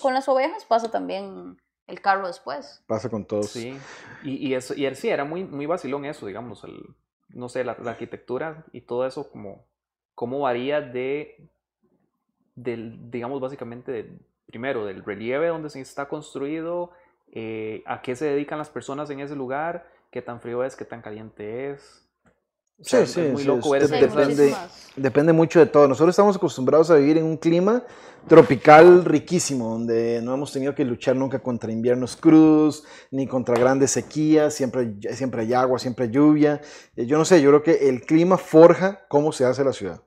[0.00, 1.56] con las ovejas, pasa también
[1.86, 2.82] el carro después.
[2.86, 3.50] Pasa con todos.
[3.50, 3.76] Sí,
[4.22, 6.94] y, y, eso, y él sí, era muy, muy vacilón eso, digamos, el,
[7.28, 9.66] no sé, la, la arquitectura y todo eso, como,
[10.14, 11.46] cómo varía de,
[12.54, 16.90] del, digamos, básicamente, primero, del relieve donde se está construido,
[17.32, 20.84] eh, a qué se dedican las personas en ese lugar, qué tan frío es, qué
[20.84, 22.03] tan caliente es.
[22.80, 24.54] O sea, Sí, sí, es muy sí, loco es- hay depende-.
[24.96, 25.88] Depende mucho de todo.
[25.88, 27.82] Nosotros estamos acostumbrados a vivir en un clima
[28.28, 33.90] tropical riquísimo, donde no hemos tenido que luchar nunca contra inviernos crudos, ni contra grandes
[33.90, 36.60] sequías, siempre, siempre hay agua, siempre hay lluvia.
[36.96, 40.00] Eh, Yo no sé, yo creo que el clima forja cómo se hace la ciudad.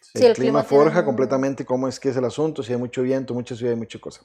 [0.00, 2.62] Sí, el, el clima, clima tiene forja un- completamente cómo es que es el asunto,
[2.62, 4.22] si hay mucho viento, mucha ciudad y mucha cosa.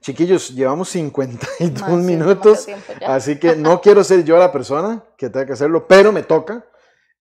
[0.00, 2.66] Chiquillos, llevamos 52 Más, minutos.
[3.06, 6.66] Así que no quiero ser yo la persona que tenga que hacerlo, pero me toca.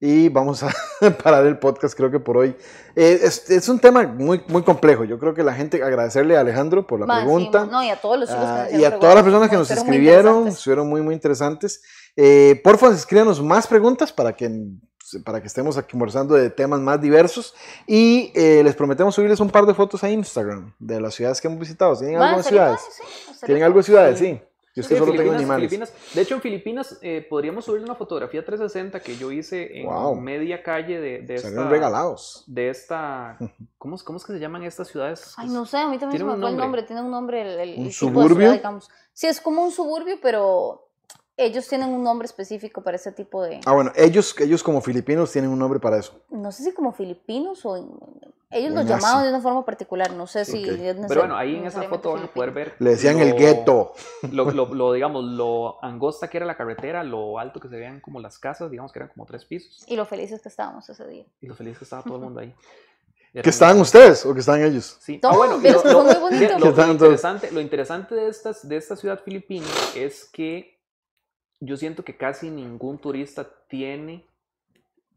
[0.03, 0.73] Y vamos a
[1.23, 2.55] parar el podcast, creo que por hoy.
[2.95, 5.03] Eh, es, es un tema muy, muy complejo.
[5.03, 7.65] Yo creo que la gente, agradecerle a Alejandro por la Ma, sí, pregunta.
[7.65, 10.89] no, y a todos los nos y a todas las personas que nos escribieron, estuvieron
[10.89, 11.83] muy, muy interesantes.
[12.15, 14.51] Eh, porfa, escríbanos más preguntas para que,
[15.23, 17.53] para que estemos aquí conversando de temas más diversos.
[17.85, 21.47] Y eh, les prometemos subirles un par de fotos a Instagram de las ciudades que
[21.47, 21.95] hemos visitado.
[21.95, 22.81] ¿Tienen algo estaría ciudades?
[22.91, 24.17] sí, ¿Tienen algo en ciudades?
[24.17, 24.41] Sí.
[24.73, 25.69] Yo es Sí, que solo tengo animales.
[25.69, 25.93] Filipinas.
[26.15, 30.15] De hecho, en Filipinas eh, podríamos subir una fotografía 360 que yo hice en Wow.
[30.15, 31.69] media calle de, de esta...
[31.69, 32.43] regalados.
[32.47, 33.37] De esta...
[33.77, 35.33] ¿cómo, es- ¿Cómo es que se llaman estas ciudades?
[35.37, 36.83] Ay, no sé, a mí también se me un fue el nombre.
[36.83, 38.35] tiene un nombre, el, el- ¿Un el tipo de suburbio?
[38.37, 38.89] ciudad, digamos.
[39.13, 40.87] Sí, es como un suburbio, pero
[41.45, 45.31] ellos tienen un nombre específico para ese tipo de, Ah, bueno, ellos, ellos como filipinos
[45.31, 46.13] tienen un nombre para eso.
[46.29, 47.89] no sé si como filipinos o en-
[48.53, 48.97] ellos Asia.
[48.97, 50.71] llamaban de una forma particular, no sé si Ok.
[50.71, 52.75] es neces- Pero bueno, ahí en esa foto van a poder ver...
[52.79, 53.93] Le decían el lo- gueto.
[54.29, 58.01] Lo, lo, lo, digamos, lo angosta que era la carretera, lo alto que se veían
[58.01, 59.83] como las casas, digamos que eran como tres pisos.
[59.87, 61.23] Y lo felices que estábamos ese día.
[61.39, 62.53] Y lo feliz que estaba todo el mundo ahí.
[63.33, 64.97] Era ¿Que estaban ustedes o que estaban ellos?
[64.99, 65.17] Sí.
[65.23, 66.59] No, Ah, bueno, pero lo, lo- fue muy bonito.
[66.59, 69.65] lo- ¿Qué lo interesante, lo interesante de, estas, de esta ciudad filipina
[69.95, 70.77] es que
[71.61, 74.25] yo siento que casi ningún turista tiene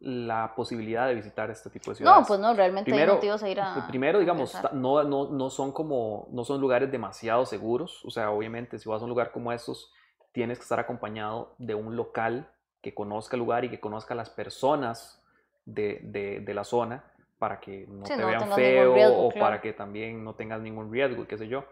[0.00, 2.20] la posibilidad de visitar este tipo de ciudades.
[2.20, 3.86] No, pues no, realmente Primero- hay motivos a ir a.
[3.88, 8.04] Primero, digamos, no, no, no son como, no son lugares demasiado seguros.
[8.04, 9.92] O sea, obviamente, si vas a un lugar como estos,
[10.32, 12.48] tienes que estar acompañado de un local
[12.82, 15.22] que conozca el lugar y que conozca a las personas
[15.64, 17.02] de, de- de la zona
[17.38, 19.46] para que no Sí, te no vean feo riesgo, o claro.
[19.46, 21.64] para que también no tengas ningún riesgo qué sé yo.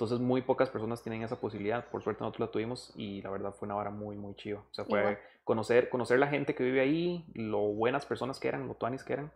[0.00, 1.84] Entonces, muy pocas personas tienen esa posibilidad.
[1.90, 4.60] Por suerte, nosotros la tuvimos y la verdad fue una hora muy, muy chiva.
[4.60, 5.18] O sea, fue Igual.
[5.44, 9.12] conocer, conocer la gente que vive ahí, lo buenas personas que eran, lo tuanis que
[9.12, 9.30] eran,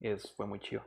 [0.00, 0.82] es, fue muy chiva.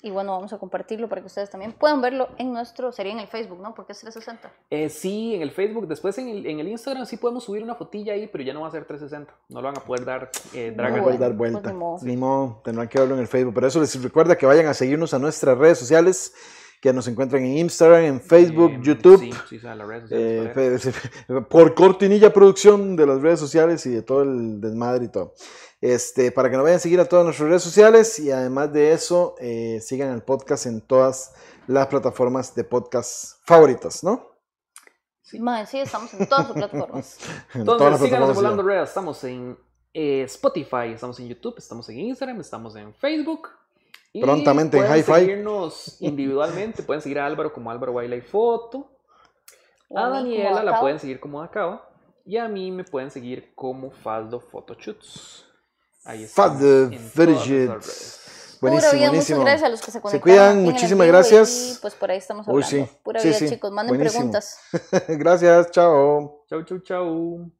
[0.00, 3.18] Y bueno, vamos a compartirlo para que ustedes también puedan verlo en nuestro, sería en
[3.18, 3.74] el Facebook, ¿no?
[3.74, 4.48] Porque es 360.
[4.70, 7.74] Eh, sí, en el Facebook, después en el, en el Instagram sí podemos subir una
[7.74, 9.34] fotilla ahí, pero ya no va a ser 360.
[9.48, 11.52] No lo van a poder dar eh, No, drag No and puede bueno, dar pues
[11.52, 11.72] vuelta.
[11.72, 11.98] ni modo.
[12.02, 13.54] Ni modo, tendrán que verlo en el Facebook.
[13.54, 16.32] Pero eso les recuerda que vayan a seguirnos a nuestras redes sociales,
[16.80, 19.20] que nos encuentran en Instagram, en Facebook, Eh, YouTube.
[19.20, 20.82] Sí, sí, las redes eh, sociales.
[21.26, 25.34] fe- por cortinilla producción de las redes sociales y de todo el desmadre y todo.
[25.80, 28.92] Este, para que nos vayan a seguir a todas nuestras redes sociales y además de
[28.92, 31.32] eso, eh, sigan el podcast en todas
[31.66, 34.26] las plataformas de podcast favoritas, ¿no?
[35.22, 35.38] Sí.
[35.38, 37.18] Mae, sí, estamos en todas sus plataformas.
[37.54, 38.88] En todas Entonces, síganos volando redes.
[38.88, 39.58] Estamos en
[39.92, 43.48] eh, Spotify, estamos en YouTube, estamos en Instagram, estamos en Facebook.
[44.12, 45.12] Y Prontamente en pueden Hi-Fi.
[45.12, 46.82] seguirnos individualmente.
[46.82, 48.90] pueden seguir a Álvaro como Álvaro Wildlife Foto.
[49.88, 51.88] O A Daniela la pueden seguir como Acaba.
[52.24, 55.44] Y a mí me pueden seguir como Faldo Photoshoots.
[56.04, 57.68] Ahí estamos Faldo en todas Photoshoot.
[57.68, 58.24] nuestras redes.
[58.60, 59.38] Buenísimo, Pura vida, buenísimo.
[59.38, 60.22] muchas gracias a los que se conectaron.
[60.22, 61.76] cuidan, aquí en el muchísimas gracias.
[61.76, 62.86] Y pues por ahí estamos Uy, hablando.
[62.86, 62.98] sí.
[63.04, 63.48] Pura Sí, vida, sí.
[63.50, 63.70] chicos.
[63.72, 64.32] Manden Buenísimo.
[64.32, 64.58] preguntas.
[65.08, 66.44] Gracias, chao.
[66.48, 67.52] Chau, chau, chau.